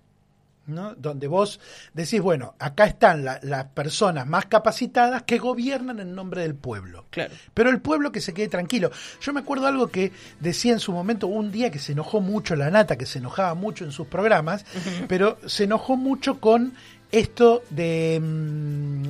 ¿no? 0.67 0.93
donde 0.95 1.27
vos 1.27 1.59
decís, 1.93 2.21
bueno, 2.21 2.55
acá 2.59 2.85
están 2.85 3.25
las 3.25 3.65
personas 3.73 4.27
más 4.27 4.45
capacitadas 4.45 5.23
que 5.23 5.37
gobiernan 5.37 5.99
en 5.99 6.13
nombre 6.13 6.41
del 6.41 6.55
pueblo. 6.55 7.05
Claro. 7.09 7.33
Pero 7.53 7.69
el 7.69 7.81
pueblo 7.81 8.11
que 8.11 8.21
se 8.21 8.33
quede 8.33 8.47
tranquilo. 8.47 8.91
Yo 9.21 9.33
me 9.33 9.39
acuerdo 9.39 9.67
algo 9.67 9.87
que 9.87 10.11
decía 10.39 10.73
en 10.73 10.79
su 10.79 10.91
momento, 10.91 11.27
un 11.27 11.51
día 11.51 11.71
que 11.71 11.79
se 11.79 11.93
enojó 11.93 12.21
mucho 12.21 12.55
la 12.55 12.69
nata, 12.69 12.97
que 12.97 13.05
se 13.05 13.19
enojaba 13.19 13.55
mucho 13.55 13.85
en 13.85 13.91
sus 13.91 14.07
programas, 14.07 14.65
pero 15.07 15.37
se 15.45 15.63
enojó 15.63 15.97
mucho 15.97 16.39
con 16.39 16.73
esto 17.11 17.63
de... 17.69 18.19
Mm, 18.21 19.09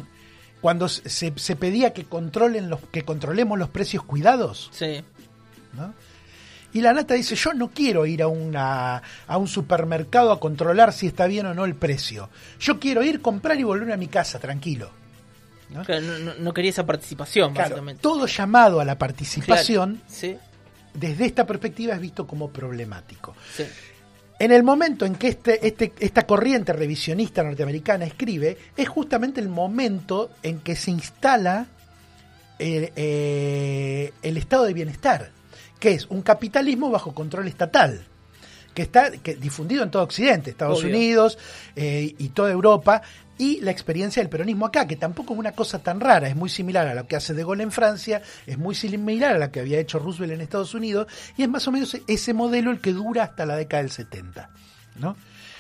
cuando 0.61 0.89
se, 0.89 1.33
se, 1.35 1.55
pedía 1.55 1.93
que 1.93 2.05
controlen 2.05 2.69
los 2.69 2.81
que 2.91 3.03
controlemos 3.03 3.59
los 3.59 3.69
precios 3.69 4.03
cuidados. 4.03 4.69
Sí. 4.73 5.03
¿no? 5.73 5.93
Y 6.73 6.81
la 6.81 6.93
nata 6.93 7.13
dice, 7.13 7.35
yo 7.35 7.53
no 7.53 7.69
quiero 7.69 8.05
ir 8.05 8.21
a, 8.21 8.27
una, 8.27 9.01
a 9.27 9.37
un 9.37 9.47
supermercado 9.47 10.31
a 10.31 10.39
controlar 10.39 10.93
si 10.93 11.07
está 11.07 11.25
bien 11.27 11.45
o 11.45 11.53
no 11.53 11.65
el 11.65 11.75
precio. 11.75 12.29
Yo 12.59 12.79
quiero 12.79 13.03
ir, 13.03 13.21
comprar 13.21 13.59
y 13.59 13.63
volver 13.63 13.91
a 13.91 13.97
mi 13.97 14.07
casa, 14.07 14.39
tranquilo. 14.39 14.91
¿no? 15.69 15.83
no, 16.39 16.53
quería 16.53 16.69
esa 16.69 16.85
participación, 16.85 17.53
básicamente. 17.53 18.01
Todo 18.01 18.27
llamado 18.27 18.79
a 18.79 18.85
la 18.85 18.97
participación, 18.97 20.01
desde 20.93 21.25
esta 21.25 21.45
perspectiva 21.45 21.93
es 21.93 22.01
visto 22.01 22.27
como 22.27 22.49
problemático. 22.49 23.35
En 24.39 24.51
el 24.51 24.63
momento 24.63 25.05
en 25.05 25.15
que 25.15 25.29
este, 25.29 25.65
este, 25.65 25.93
esta 25.99 26.27
corriente 26.27 26.73
revisionista 26.73 27.43
norteamericana 27.43 28.05
escribe, 28.05 28.57
es 28.75 28.87
justamente 28.87 29.41
el 29.41 29.49
momento 29.49 30.31
en 30.43 30.59
que 30.59 30.75
se 30.75 30.91
instala 30.91 31.65
el, 32.59 32.91
eh, 32.95 34.13
el 34.21 34.37
estado 34.37 34.65
de 34.65 34.73
bienestar 34.73 35.36
que 35.79 35.91
es 35.91 36.07
un 36.07 36.21
capitalismo 36.21 36.89
bajo 36.89 37.13
control 37.13 37.47
estatal, 37.47 38.05
que 38.73 38.83
está 38.83 39.09
difundido 39.09 39.83
en 39.83 39.91
todo 39.91 40.03
Occidente, 40.03 40.51
Estados 40.51 40.83
Unidos 40.83 41.37
eh, 41.75 42.13
y 42.17 42.29
toda 42.29 42.51
Europa, 42.51 43.01
y 43.39 43.59
la 43.61 43.71
experiencia 43.71 44.21
del 44.21 44.29
peronismo 44.29 44.65
acá, 44.65 44.87
que 44.87 44.95
tampoco 44.95 45.33
es 45.33 45.39
una 45.39 45.51
cosa 45.51 45.79
tan 45.79 45.99
rara, 45.99 46.27
es 46.27 46.35
muy 46.35 46.49
similar 46.49 46.87
a 46.87 46.95
lo 46.95 47.07
que 47.07 47.15
hace 47.15 47.33
De 47.33 47.43
Gaulle 47.43 47.63
en 47.63 47.71
Francia, 47.71 48.21
es 48.45 48.57
muy 48.57 48.75
similar 48.75 49.35
a 49.35 49.39
lo 49.39 49.51
que 49.51 49.59
había 49.59 49.79
hecho 49.79 49.99
Roosevelt 49.99 50.33
en 50.33 50.41
Estados 50.41 50.73
Unidos, 50.73 51.07
y 51.37 51.43
es 51.43 51.49
más 51.49 51.67
o 51.67 51.71
menos 51.71 51.97
ese 52.07 52.33
modelo 52.33 52.71
el 52.71 52.79
que 52.79 52.93
dura 52.93 53.23
hasta 53.23 53.45
la 53.45 53.55
década 53.55 53.83
del 53.83 53.91
70. 53.91 54.49
¿no? 54.95 55.15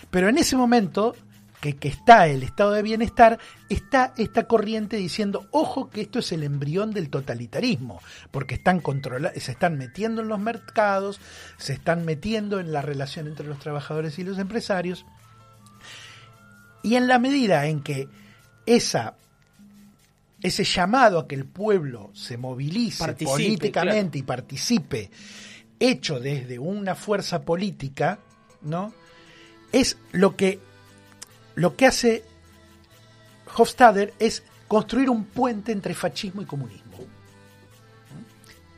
Pero 0.09 0.29
en 0.29 0.37
ese 0.37 0.55
momento 0.55 1.15
que, 1.61 1.75
está 1.87 2.27
el 2.27 2.43
estado 2.43 2.71
de 2.71 2.83
bienestar, 2.83 3.39
está 3.69 4.13
esta 4.17 4.47
corriente 4.47 4.97
diciendo, 4.97 5.47
ojo 5.51 5.89
que 5.89 6.01
esto 6.01 6.19
es 6.19 6.31
el 6.31 6.43
embrión 6.43 6.91
del 6.91 7.09
totalitarismo, 7.09 7.99
porque 8.31 8.55
están 8.55 8.81
se 9.35 9.51
están 9.51 9.77
metiendo 9.77 10.21
en 10.21 10.27
los 10.27 10.39
mercados, 10.39 11.19
se 11.57 11.73
están 11.73 12.05
metiendo 12.05 12.59
en 12.59 12.71
la 12.71 12.81
relación 12.81 13.27
entre 13.27 13.47
los 13.47 13.59
trabajadores 13.59 14.17
y 14.19 14.23
los 14.23 14.37
empresarios, 14.37 15.05
y 16.83 16.95
en 16.95 17.07
la 17.07 17.19
medida 17.19 17.65
en 17.65 17.81
que 17.81 18.07
esa 18.65 19.15
ese 20.41 20.63
llamado 20.63 21.19
a 21.19 21.27
que 21.27 21.33
el 21.33 21.45
pueblo 21.45 22.11
se 22.13 22.37
movilice 22.37 23.13
políticamente 23.13 24.19
y 24.19 24.23
participe, 24.23 25.09
hecho 25.79 26.19
desde 26.19 26.59
una 26.59 26.93
fuerza 26.93 27.41
política, 27.41 28.19
¿no? 28.61 28.93
Es 29.71 29.97
lo 30.11 30.35
que 30.35 30.59
lo 31.57 31.75
que 31.75 31.87
hace 31.87 32.23
Hofstadter 33.55 34.13
es 34.19 34.43
construir 34.67 35.09
un 35.09 35.25
puente 35.25 35.71
entre 35.71 35.95
fascismo 35.95 36.43
y 36.43 36.45
comunismo. 36.45 36.97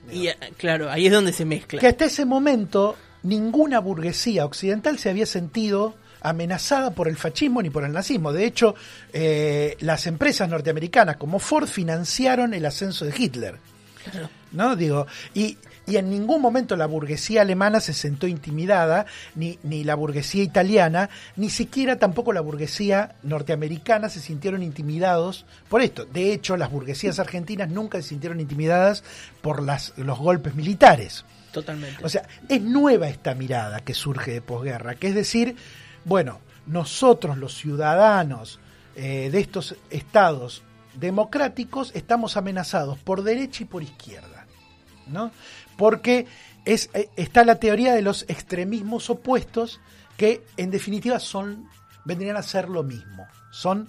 Y 0.09 0.27
eh, 0.27 0.37
claro, 0.57 0.89
ahí 0.89 1.07
es 1.07 1.11
donde 1.11 1.33
se 1.33 1.43
mezcla. 1.43 1.79
Que 1.79 1.87
hasta 1.87 2.05
ese 2.05 2.25
momento 2.25 2.95
ninguna 3.23 3.79
burguesía 3.79 4.45
occidental 4.45 4.97
se 4.97 5.09
había 5.09 5.25
sentido 5.25 5.95
amenazada 6.21 6.91
por 6.91 7.09
el 7.09 7.17
fascismo 7.17 7.61
ni 7.61 7.69
por 7.69 7.83
el 7.83 7.91
nazismo. 7.91 8.31
De 8.31 8.45
hecho, 8.45 8.75
eh, 9.11 9.75
las 9.81 10.07
empresas 10.07 10.47
norteamericanas 10.47 11.17
como 11.17 11.39
Ford 11.39 11.67
financiaron 11.67 12.53
el 12.53 12.65
ascenso 12.65 13.03
de 13.03 13.13
Hitler. 13.17 13.55
¿No? 14.51 14.75
Digo, 14.75 15.05
y 15.33 15.57
y 15.89 15.97
en 15.97 16.11
ningún 16.11 16.39
momento 16.39 16.75
la 16.75 16.85
burguesía 16.85 17.41
alemana 17.41 17.79
se 17.79 17.93
sentó 17.93 18.27
intimidada, 18.27 19.07
ni, 19.33 19.57
ni 19.63 19.83
la 19.83 19.95
burguesía 19.95 20.43
italiana, 20.43 21.09
ni 21.35 21.49
siquiera 21.49 21.97
tampoco 21.97 22.31
la 22.31 22.41
burguesía 22.41 23.15
norteamericana 23.23 24.07
se 24.07 24.19
sintieron 24.19 24.61
intimidados 24.61 25.47
por 25.67 25.81
esto. 25.81 26.05
De 26.05 26.31
hecho, 26.31 26.57
las 26.57 26.69
burguesías 26.69 27.17
argentinas 27.17 27.69
nunca 27.69 27.99
se 28.03 28.09
sintieron 28.09 28.39
intimidadas 28.39 29.03
por 29.41 29.63
las, 29.63 29.93
los 29.97 30.19
golpes 30.19 30.53
militares. 30.53 31.25
Totalmente. 31.51 32.05
O 32.05 32.09
sea, 32.09 32.27
es 32.47 32.61
nueva 32.61 33.09
esta 33.09 33.33
mirada 33.33 33.79
que 33.79 33.95
surge 33.95 34.31
de 34.31 34.41
posguerra, 34.41 34.93
que 34.93 35.07
es 35.07 35.15
decir, 35.15 35.55
bueno, 36.05 36.39
nosotros 36.67 37.35
los 37.39 37.55
ciudadanos 37.55 38.59
eh, 38.95 39.29
de 39.31 39.39
estos 39.39 39.75
estados 39.89 40.61
democráticos 40.95 41.91
estamos 41.95 42.37
amenazados 42.37 42.99
por 42.99 43.23
derecha 43.23 43.63
y 43.63 43.65
por 43.65 43.83
izquierda. 43.83 44.45
¿no? 45.07 45.31
porque 45.79 46.27
es, 46.65 46.89
eh, 46.93 47.09
está 47.15 47.45
la 47.45 47.55
teoría 47.55 47.93
de 47.93 48.01
los 48.01 48.25
extremismos 48.27 49.09
opuestos 49.09 49.79
que 50.17 50.43
en 50.57 50.71
definitiva 50.71 51.19
son 51.19 51.69
vendrían 52.03 52.35
a 52.35 52.43
ser 52.43 52.67
lo 52.67 52.83
mismo, 52.83 53.25
son 53.49 53.87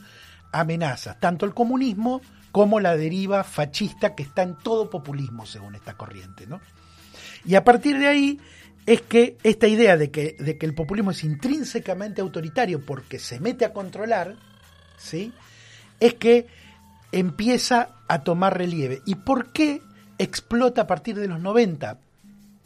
amenazas, 0.52 1.18
tanto 1.18 1.46
el 1.46 1.52
comunismo 1.52 2.20
como 2.52 2.78
la 2.78 2.96
deriva 2.96 3.42
fascista 3.42 4.14
que 4.14 4.22
está 4.22 4.42
en 4.42 4.56
todo 4.56 4.88
populismo 4.88 5.46
según 5.46 5.74
esta 5.74 5.94
corriente, 5.94 6.46
¿no? 6.46 6.60
Y 7.44 7.56
a 7.56 7.64
partir 7.64 7.98
de 7.98 8.06
ahí 8.06 8.40
es 8.86 9.02
que 9.02 9.36
esta 9.42 9.66
idea 9.66 9.96
de 9.96 10.12
que, 10.12 10.36
de 10.38 10.58
que 10.58 10.66
el 10.66 10.74
populismo 10.74 11.10
es 11.10 11.24
intrínsecamente 11.24 12.20
autoritario 12.20 12.84
porque 12.84 13.18
se 13.18 13.40
mete 13.40 13.64
a 13.64 13.72
controlar, 13.72 14.36
¿sí? 14.96 15.32
Es 15.98 16.14
que 16.14 16.46
empieza 17.12 17.90
a 18.08 18.22
tomar 18.22 18.56
relieve. 18.56 19.02
¿Y 19.06 19.16
por 19.16 19.52
qué 19.52 19.82
explota 20.18 20.82
a 20.82 20.86
partir 20.86 21.18
de 21.18 21.28
los 21.28 21.40
90? 21.40 21.98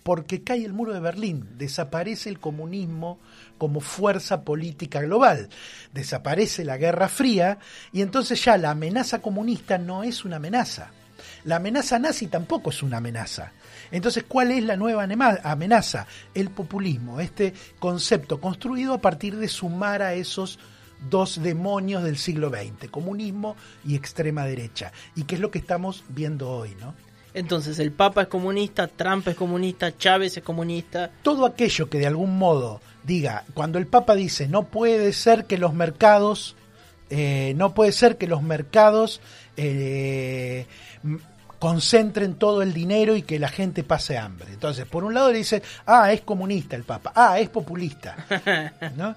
Porque 0.02 0.42
cae 0.42 0.64
el 0.64 0.74
muro 0.74 0.92
de 0.92 1.00
Berlín, 1.00 1.48
desaparece 1.56 2.28
el 2.28 2.38
comunismo 2.38 3.18
como 3.56 3.80
fuerza 3.80 4.42
política 4.42 5.00
global, 5.00 5.48
desaparece 5.92 6.64
la 6.64 6.76
Guerra 6.76 7.08
Fría 7.08 7.58
y 7.92 8.02
entonces 8.02 8.44
ya 8.44 8.58
la 8.58 8.70
amenaza 8.70 9.22
comunista 9.22 9.78
no 9.78 10.02
es 10.02 10.24
una 10.24 10.36
amenaza. 10.36 10.90
La 11.44 11.56
amenaza 11.56 11.98
nazi 11.98 12.26
tampoco 12.26 12.70
es 12.70 12.82
una 12.82 12.98
amenaza. 12.98 13.52
Entonces, 13.90 14.24
¿cuál 14.26 14.50
es 14.50 14.64
la 14.64 14.76
nueva 14.76 15.06
amenaza? 15.42 16.06
El 16.34 16.50
populismo, 16.50 17.20
este 17.20 17.54
concepto 17.78 18.40
construido 18.40 18.94
a 18.94 19.00
partir 19.00 19.36
de 19.36 19.48
sumar 19.48 20.02
a 20.02 20.14
esos 20.14 20.58
dos 21.08 21.42
demonios 21.42 22.02
del 22.02 22.16
siglo 22.16 22.50
XX, 22.50 22.90
comunismo 22.90 23.56
y 23.84 23.94
extrema 23.94 24.44
derecha. 24.44 24.92
Y 25.14 25.24
qué 25.24 25.36
es 25.36 25.40
lo 25.40 25.50
que 25.50 25.58
estamos 25.58 26.04
viendo 26.08 26.50
hoy, 26.50 26.74
¿no? 26.80 26.94
Entonces, 27.34 27.80
el 27.80 27.90
Papa 27.90 28.22
es 28.22 28.28
comunista, 28.28 28.86
Trump 28.86 29.26
es 29.26 29.34
comunista, 29.34 29.96
Chávez 29.96 30.36
es 30.36 30.42
comunista. 30.44 31.10
Todo 31.22 31.44
aquello 31.46 31.90
que 31.90 31.98
de 31.98 32.06
algún 32.06 32.38
modo 32.38 32.80
diga, 33.02 33.44
cuando 33.54 33.78
el 33.78 33.88
Papa 33.88 34.14
dice, 34.14 34.46
no 34.46 34.64
puede 34.64 35.12
ser 35.12 35.46
que 35.46 35.58
los 35.58 35.74
mercados, 35.74 36.54
eh, 37.10 37.52
no 37.56 37.74
puede 37.74 37.90
ser 37.90 38.18
que 38.18 38.28
los 38.28 38.42
mercados 38.42 39.20
eh, 39.56 40.66
concentren 41.58 42.34
todo 42.34 42.62
el 42.62 42.72
dinero 42.72 43.16
y 43.16 43.22
que 43.22 43.40
la 43.40 43.48
gente 43.48 43.82
pase 43.82 44.16
hambre. 44.16 44.52
Entonces, 44.52 44.86
por 44.86 45.02
un 45.02 45.14
lado 45.14 45.32
le 45.32 45.38
dice, 45.38 45.60
ah, 45.86 46.12
es 46.12 46.20
comunista 46.20 46.76
el 46.76 46.84
Papa, 46.84 47.12
ah, 47.16 47.40
es 47.40 47.48
populista. 47.48 48.14
¿no? 48.96 49.16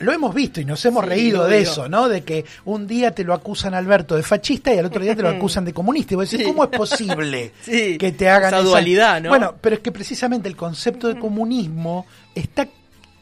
Lo 0.00 0.12
hemos 0.12 0.34
visto 0.34 0.60
y 0.60 0.64
nos 0.64 0.84
hemos 0.84 1.04
reído 1.04 1.46
de 1.46 1.60
eso, 1.60 1.88
¿no? 1.88 2.08
De 2.08 2.22
que 2.22 2.44
un 2.64 2.86
día 2.86 3.12
te 3.12 3.22
lo 3.22 3.32
acusan 3.32 3.74
Alberto 3.74 4.16
de 4.16 4.22
fascista 4.22 4.74
y 4.74 4.78
al 4.78 4.86
otro 4.86 5.02
día 5.02 5.14
te 5.14 5.22
lo 5.22 5.28
acusan 5.36 5.64
de 5.64 5.72
comunista. 5.72 6.14
Y 6.14 6.16
vos 6.16 6.30
decís, 6.30 6.46
¿cómo 6.46 6.64
es 6.64 6.70
posible 6.70 7.52
que 7.64 8.14
te 8.16 8.28
hagan 8.28 8.54
esa 8.54 8.62
dualidad, 8.62 9.20
¿no? 9.20 9.28
Bueno, 9.28 9.54
pero 9.60 9.76
es 9.76 9.80
que 9.80 9.92
precisamente 9.92 10.48
el 10.48 10.56
concepto 10.56 11.08
de 11.08 11.18
comunismo 11.18 12.06
está 12.34 12.68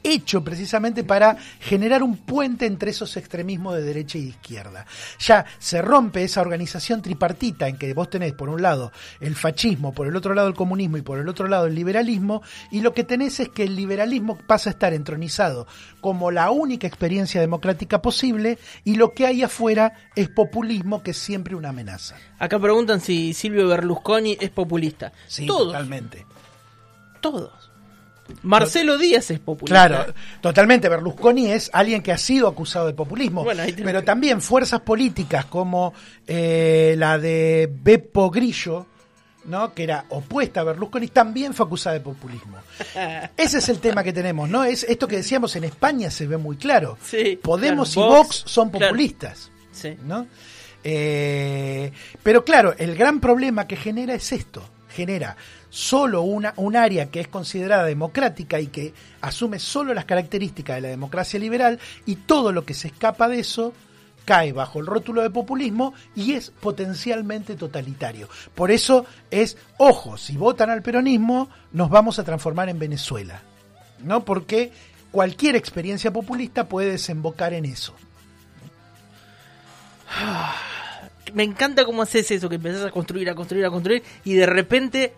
hecho 0.07 0.43
precisamente 0.43 1.05
para 1.05 1.37
generar 1.61 2.03
un 2.03 2.17
puente 2.17 2.67
entre 2.67 2.91
esos 2.91 3.17
extremismos 3.17 3.75
de 3.75 3.83
derecha 3.83 4.19
y 4.19 4.23
de 4.23 4.29
izquierda. 4.29 4.87
Ya 5.19 5.45
se 5.59 5.83
rompe 5.83 6.25
esa 6.25 6.41
organización 6.41 7.03
tripartita 7.03 7.69
en 7.69 7.77
que 7.77 7.93
vos 7.95 8.11
tenés 8.11 8.33
por 8.33 8.49
un 8.49 8.63
lado 8.63 8.93
el 9.21 9.35
fascismo, 9.35 9.93
por 9.93 10.07
el 10.07 10.17
otro 10.17 10.35
lado 10.35 10.49
el 10.49 10.55
comunismo 10.55 10.97
y 10.97 11.03
por 11.03 11.19
el 11.19 11.29
otro 11.29 11.49
lado 11.49 11.67
el 11.67 11.75
liberalismo, 11.75 12.43
y 12.71 12.81
lo 12.81 12.95
que 12.95 13.05
tenés 13.05 13.41
es 13.41 13.49
que 13.49 13.65
el 13.65 13.77
liberalismo 13.77 14.39
pasa 14.47 14.71
a 14.71 14.73
estar 14.73 14.93
entronizado 14.93 15.67
como 16.01 16.31
la 16.31 16.51
única 16.51 16.87
experiencia 16.87 17.41
democrática 17.41 18.01
posible 18.01 18.59
y 18.85 18.95
lo 18.95 19.13
que 19.13 19.27
hay 19.27 19.43
afuera 19.43 19.95
es 20.15 20.29
populismo 20.29 21.03
que 21.03 21.11
es 21.11 21.19
siempre 21.19 21.55
una 21.55 21.71
amenaza. 21.71 22.17
Acá 22.39 22.59
preguntan 22.59 23.01
si 23.01 23.35
Silvio 23.35 23.69
Berlusconi 23.69 24.37
es 24.41 24.51
populista. 24.51 25.13
Sí, 25.27 25.47
totalmente. 25.47 26.27
Todos. 27.21 27.66
Marcelo 28.43 28.99
Díaz 28.99 29.31
es 29.31 29.39
populista. 29.39 29.89
Claro, 29.89 30.15
totalmente. 30.41 30.89
Berlusconi 30.89 31.51
es 31.51 31.71
alguien 31.73 32.03
que 32.03 32.13
ha 32.13 32.19
sido 32.19 32.49
acusado 32.49 32.87
de 32.87 32.95
populismo. 32.95 33.45
pero 33.85 34.05
también 34.05 34.41
fuerzas 34.41 34.81
políticas 34.81 35.47
como 35.47 35.95
eh, 36.27 36.95
la 36.99 37.19
de 37.19 37.71
Beppo 37.71 38.31
Grillo, 38.31 38.87
¿no? 39.45 39.73
que 39.73 39.85
era 39.85 40.05
opuesta 40.11 40.61
a 40.61 40.65
Berlusconi, 40.65 41.09
también 41.09 41.55
fue 41.55 41.67
acusada 41.67 41.95
de 41.95 42.01
populismo. 42.01 42.59
Ese 43.37 43.59
es 43.59 43.69
el 43.69 43.79
tema 43.79 44.03
que 44.03 44.13
tenemos, 44.13 44.49
¿no? 44.49 44.65
Es 44.65 44.85
esto 44.85 45.07
que 45.09 45.17
decíamos 45.17 45.55
en 45.57 45.65
España 45.65 46.11
se 46.11 46.27
ve 46.27 46.37
muy 46.37 46.57
claro. 46.57 46.99
Podemos 47.43 47.97
y 47.97 48.01
Vox, 48.01 48.45
son 48.47 48.71
populistas. 48.71 49.51
¿no? 50.05 50.27
Eh, 50.83 51.93
pero 52.23 52.45
claro, 52.45 52.75
el 52.79 52.97
gran 52.97 53.21
problema 53.21 53.67
que 53.67 53.77
genera 53.77 54.15
es 54.15 54.33
esto. 54.33 54.63
Genera 54.89 55.37
solo 55.71 56.23
una, 56.23 56.55
un 56.57 56.77
área 56.77 57.11
que 57.11 57.21
es 57.21 57.29
considerada 57.29 57.85
democrática 57.85 58.61
y 58.61 58.69
que 58.69 58.95
asume 59.21 59.59
solo 59.59 59.95
las 59.95 60.05
características 60.05 60.77
de 60.77 60.83
la 60.83 60.89
democracia 60.89 61.39
liberal 61.39 61.79
y 62.07 62.17
todo 62.17 62.53
lo 62.53 62.65
que 62.65 62.75
se 62.75 62.89
escapa 62.89 63.29
de 63.29 63.41
eso 63.41 63.73
cae 64.27 64.53
bajo 64.53 64.81
el 64.81 64.87
rótulo 64.87 65.23
de 65.23 65.31
populismo 65.31 65.95
y 66.15 66.33
es 66.33 66.51
potencialmente 66.51 67.55
totalitario. 67.55 68.29
Por 68.55 68.71
eso 68.71 69.07
es, 69.31 69.57
ojo, 69.79 70.19
si 70.19 70.37
votan 70.37 70.69
al 70.69 70.83
peronismo, 70.83 71.49
nos 71.73 71.89
vamos 71.89 72.19
a 72.19 72.25
transformar 72.25 72.69
en 72.69 72.79
Venezuela. 72.79 73.41
¿No? 74.03 74.25
Porque 74.25 74.73
cualquier 75.11 75.57
experiencia 75.57 76.13
populista 76.13 76.69
puede 76.69 76.91
desembocar 76.91 77.55
en 77.55 77.65
eso. 77.65 77.95
Me 81.33 81.45
encanta 81.45 81.85
cómo 81.85 82.03
haces 82.03 82.31
eso, 82.31 82.49
que 82.49 82.57
empezás 82.57 82.85
a 82.85 82.91
construir, 82.91 83.31
a 83.31 83.35
construir, 83.35 83.65
a 83.65 83.71
construir, 83.71 84.03
y 84.25 84.35
de 84.35 84.47
repente 84.47 85.15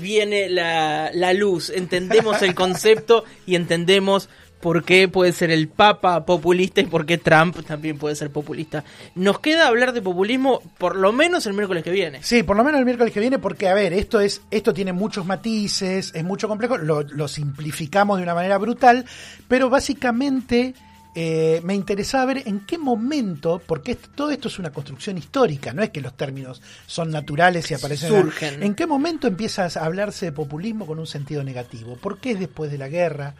viene 0.00 0.48
la, 0.48 1.10
la 1.12 1.32
luz, 1.32 1.70
entendemos 1.70 2.42
el 2.42 2.54
concepto 2.54 3.24
y 3.46 3.54
entendemos 3.54 4.28
por 4.60 4.84
qué 4.84 5.08
puede 5.08 5.32
ser 5.32 5.50
el 5.50 5.68
Papa 5.68 6.24
populista 6.24 6.80
y 6.80 6.86
por 6.86 7.06
qué 7.06 7.18
Trump 7.18 7.64
también 7.64 7.98
puede 7.98 8.16
ser 8.16 8.30
populista. 8.30 8.84
Nos 9.14 9.38
queda 9.38 9.68
hablar 9.68 9.92
de 9.92 10.02
populismo 10.02 10.60
por 10.78 10.96
lo 10.96 11.12
menos 11.12 11.46
el 11.46 11.54
miércoles 11.54 11.84
que 11.84 11.90
viene. 11.90 12.22
Sí, 12.22 12.42
por 12.42 12.56
lo 12.56 12.64
menos 12.64 12.78
el 12.78 12.84
miércoles 12.84 13.12
que 13.12 13.20
viene, 13.20 13.38
porque 13.38 13.68
a 13.68 13.74
ver, 13.74 13.92
esto 13.92 14.20
es, 14.20 14.42
esto 14.50 14.72
tiene 14.74 14.92
muchos 14.92 15.26
matices, 15.26 16.12
es 16.14 16.24
mucho 16.24 16.48
complejo, 16.48 16.78
lo, 16.78 17.02
lo 17.02 17.28
simplificamos 17.28 18.16
de 18.16 18.24
una 18.24 18.34
manera 18.34 18.58
brutal, 18.58 19.04
pero 19.46 19.70
básicamente 19.70 20.74
eh, 21.18 21.62
me 21.64 21.74
interesaba 21.74 22.26
ver 22.26 22.42
en 22.44 22.66
qué 22.66 22.76
momento, 22.76 23.58
porque 23.66 23.94
todo 23.94 24.30
esto 24.30 24.48
es 24.48 24.58
una 24.58 24.70
construcción 24.70 25.16
histórica, 25.16 25.72
no 25.72 25.82
es 25.82 25.88
que 25.88 26.02
los 26.02 26.14
términos 26.14 26.60
son 26.86 27.10
naturales 27.10 27.70
y 27.70 27.74
aparecen. 27.74 28.10
Surgen. 28.10 28.62
¿En 28.62 28.74
qué 28.74 28.86
momento 28.86 29.26
empieza 29.26 29.64
a 29.64 29.84
hablarse 29.86 30.26
de 30.26 30.32
populismo 30.32 30.84
con 30.84 30.98
un 30.98 31.06
sentido 31.06 31.42
negativo? 31.42 31.96
¿Por 31.96 32.18
qué 32.18 32.32
es 32.32 32.38
después 32.38 32.70
de 32.70 32.76
la 32.76 32.88
guerra? 32.88 33.34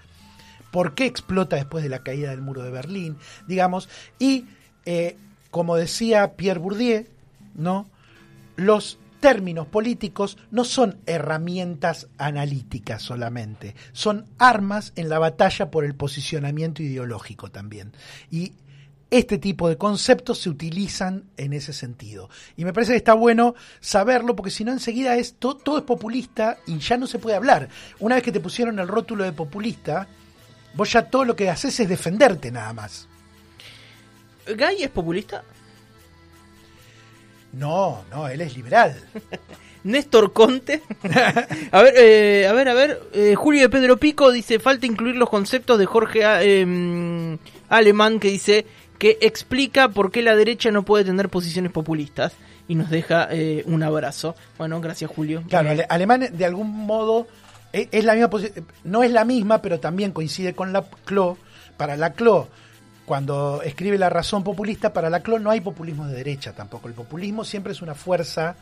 ¿Por 0.71 0.95
qué 0.95 1.05
explota 1.05 1.57
después 1.57 1.85
de 1.85 1.91
la 1.91 1.99
caída 1.99 2.31
del 2.31 2.41
muro 2.41 2.63
de 2.63 2.71
Berlín? 2.71 3.19
Digamos, 3.47 3.91
y 4.19 4.47
eh, 4.87 5.19
como 5.51 5.77
decía 5.77 6.33
Pierre 6.33 6.61
Bourdieu, 6.61 7.05
¿no? 7.55 7.91
Los 8.57 8.99
términos 9.21 9.67
políticos 9.67 10.39
no 10.51 10.65
son 10.65 10.99
herramientas 11.07 12.09
analíticas 12.19 13.03
solamente, 13.03 13.75
son 13.93 14.27
armas 14.39 14.93
en 14.97 15.09
la 15.09 15.19
batalla 15.19 15.71
por 15.71 15.85
el 15.85 15.95
posicionamiento 15.95 16.83
ideológico 16.83 17.51
también. 17.51 17.93
Y 18.31 18.53
este 19.11 19.39
tipo 19.39 19.69
de 19.69 19.77
conceptos 19.77 20.39
se 20.39 20.51
utilizan 20.51 21.25
en 21.37 21.53
ese 21.53 21.73
sentido. 21.73 22.29
Y 22.57 22.65
me 22.65 22.73
parece 22.73 22.93
que 22.93 22.99
está 22.99 23.15
bueno 23.15 23.55
saberlo 23.81 24.35
porque 24.35 24.51
si 24.51 24.65
no 24.65 24.73
enseguida 24.73 25.17
es 25.17 25.35
todo, 25.35 25.79
es 25.79 25.85
populista 25.85 26.59
y 26.67 26.79
ya 26.79 26.97
no 26.97 27.07
se 27.07 27.19
puede 27.19 27.37
hablar. 27.37 27.69
Una 28.01 28.17
vez 28.17 28.25
que 28.25 28.33
te 28.33 28.41
pusieron 28.41 28.79
el 28.79 28.89
rótulo 28.89 29.25
de 29.25 29.33
populista, 29.33 30.09
vos 30.75 30.93
ya 30.93 31.09
todo 31.09 31.25
lo 31.25 31.37
que 31.37 31.51
haces 31.51 31.79
es 31.79 31.89
defenderte 31.89 32.51
nada 32.51 32.73
más. 32.73 33.09
¿Gay 34.47 34.83
es 34.83 34.91
populista? 34.91 35.43
No, 37.57 38.05
no, 38.11 38.29
él 38.29 38.43
es 38.43 38.55
liberal. 38.55 38.95
Néstor 39.85 40.33
Conte. 40.33 40.83
a 41.73 41.83
ver, 41.83 41.95
eh, 41.97 42.47
a 42.47 42.53
ver, 42.53 42.69
a 42.69 42.75
ver. 42.75 43.01
Eh, 43.15 43.35
Julio 43.35 43.63
de 43.63 43.69
Pedro 43.71 43.97
Pico 43.97 44.31
dice, 44.31 44.59
falta 44.59 44.85
incluir 44.85 45.17
los 45.17 45.31
conceptos 45.31 45.79
de 45.79 45.87
Jorge 45.87 46.21
eh, 46.23 47.39
Alemán 47.69 48.21
que 48.21 48.29
dice 48.29 48.67
que 48.99 49.19
explica 49.21 49.89
por 49.89 50.11
qué 50.11 50.23
la 50.23 50.37
derecha 50.37 50.71
no 50.71 50.83
puede 50.83 51.05
tener 51.05 51.29
posiciones 51.29 51.73
populistas 51.73 52.35
y 52.69 52.75
nos 52.75 52.91
deja 52.91 53.29
un 53.67 53.83
abrazo. 53.83 54.35
Bueno, 54.59 54.81
gracias 54.81 55.11
Julio. 55.11 55.43
Claro, 55.49 55.71
Alemán 55.89 56.29
de 56.33 56.45
algún 56.45 56.71
modo 56.71 57.27
es, 57.73 58.05
la 58.05 58.15
misma 58.15 58.31
no 58.85 59.03
es 59.03 59.11
la 59.11 59.25
misma, 59.25 59.61
pero 59.63 59.81
también 59.81 60.13
coincide 60.13 60.55
con 60.55 60.73
la 60.73 60.83
CLO. 61.05 61.37
Para 61.77 61.97
la 61.97 62.15
CLO 62.15 62.49
cuando 63.07 63.63
escribe 63.63 63.97
La 63.97 64.11
razón 64.11 64.43
populista, 64.43 64.93
para 64.93 65.09
la 65.09 65.21
clon 65.21 65.43
no 65.43 65.51
hay 65.51 65.61
populismo 65.61 66.07
de 66.07 66.17
derecha 66.17 66.53
tampoco. 66.53 66.89
El 66.89 66.95
populismo 66.95 67.45
siempre 67.45 67.73
es 67.73 67.81
una 67.81 67.95
fuerza 67.95 68.57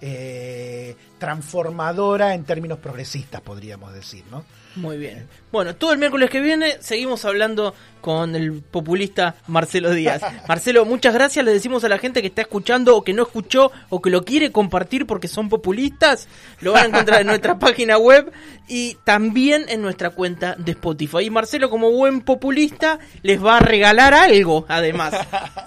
eh, 0.00 0.96
transformadora 1.18 2.34
en 2.34 2.44
términos 2.44 2.78
progresistas, 2.78 3.40
podríamos 3.40 3.92
decir, 3.92 4.24
¿no? 4.30 4.44
Muy 4.76 4.96
bien. 4.96 5.26
Bueno, 5.50 5.74
todo 5.74 5.92
el 5.92 5.98
miércoles 5.98 6.30
que 6.30 6.40
viene 6.40 6.76
seguimos 6.80 7.24
hablando 7.24 7.74
con 8.00 8.36
el 8.36 8.62
populista 8.62 9.34
Marcelo 9.46 9.90
Díaz. 9.90 10.22
Marcelo, 10.48 10.84
muchas 10.84 11.14
gracias. 11.14 11.44
Le 11.44 11.52
decimos 11.52 11.84
a 11.84 11.88
la 11.88 11.98
gente 11.98 12.20
que 12.20 12.28
está 12.28 12.42
escuchando 12.42 12.96
o 12.96 13.02
que 13.02 13.12
no 13.12 13.22
escuchó 13.22 13.72
o 13.88 14.00
que 14.00 14.10
lo 14.10 14.24
quiere 14.24 14.52
compartir 14.52 15.06
porque 15.06 15.26
son 15.26 15.48
populistas. 15.48 16.28
Lo 16.60 16.72
van 16.72 16.84
a 16.84 16.88
encontrar 16.88 17.20
en 17.22 17.26
nuestra 17.28 17.58
página 17.58 17.98
web 17.98 18.30
y 18.68 18.96
también 19.04 19.64
en 19.68 19.82
nuestra 19.82 20.10
cuenta 20.10 20.54
de 20.56 20.72
Spotify. 20.72 21.24
Y 21.24 21.30
Marcelo, 21.30 21.70
como 21.70 21.90
buen 21.90 22.20
populista, 22.20 22.98
les 23.22 23.44
va 23.44 23.56
a 23.56 23.60
regalar 23.60 24.14
algo, 24.14 24.66
además, 24.68 25.14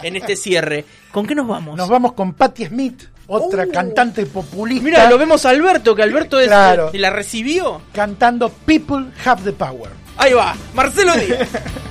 en 0.04 0.16
este 0.16 0.36
cierre. 0.36 0.86
¿Con 1.12 1.26
qué 1.26 1.36
nos 1.36 1.48
vamos? 1.48 1.76
Nos 1.76 1.90
vamos 1.90 2.14
con 2.14 2.34
Patti 2.34 2.66
Smith 2.68 3.11
otra 3.32 3.66
uh. 3.66 3.72
cantante 3.72 4.26
populista. 4.26 4.84
Mira, 4.84 5.10
lo 5.10 5.18
vemos 5.18 5.46
a 5.46 5.50
Alberto, 5.50 5.96
que 5.96 6.04
Alberto 6.04 6.40
es, 6.40 6.48
claro, 6.48 6.92
la 6.94 7.10
recibió. 7.10 7.82
Cantando 7.94 8.50
People 8.50 9.08
Have 9.26 9.44
the 9.44 9.54
Power. 9.54 9.90
Ahí 10.18 10.34
va, 10.34 10.56
Marcelo 10.74 11.14
Díaz. 11.16 11.50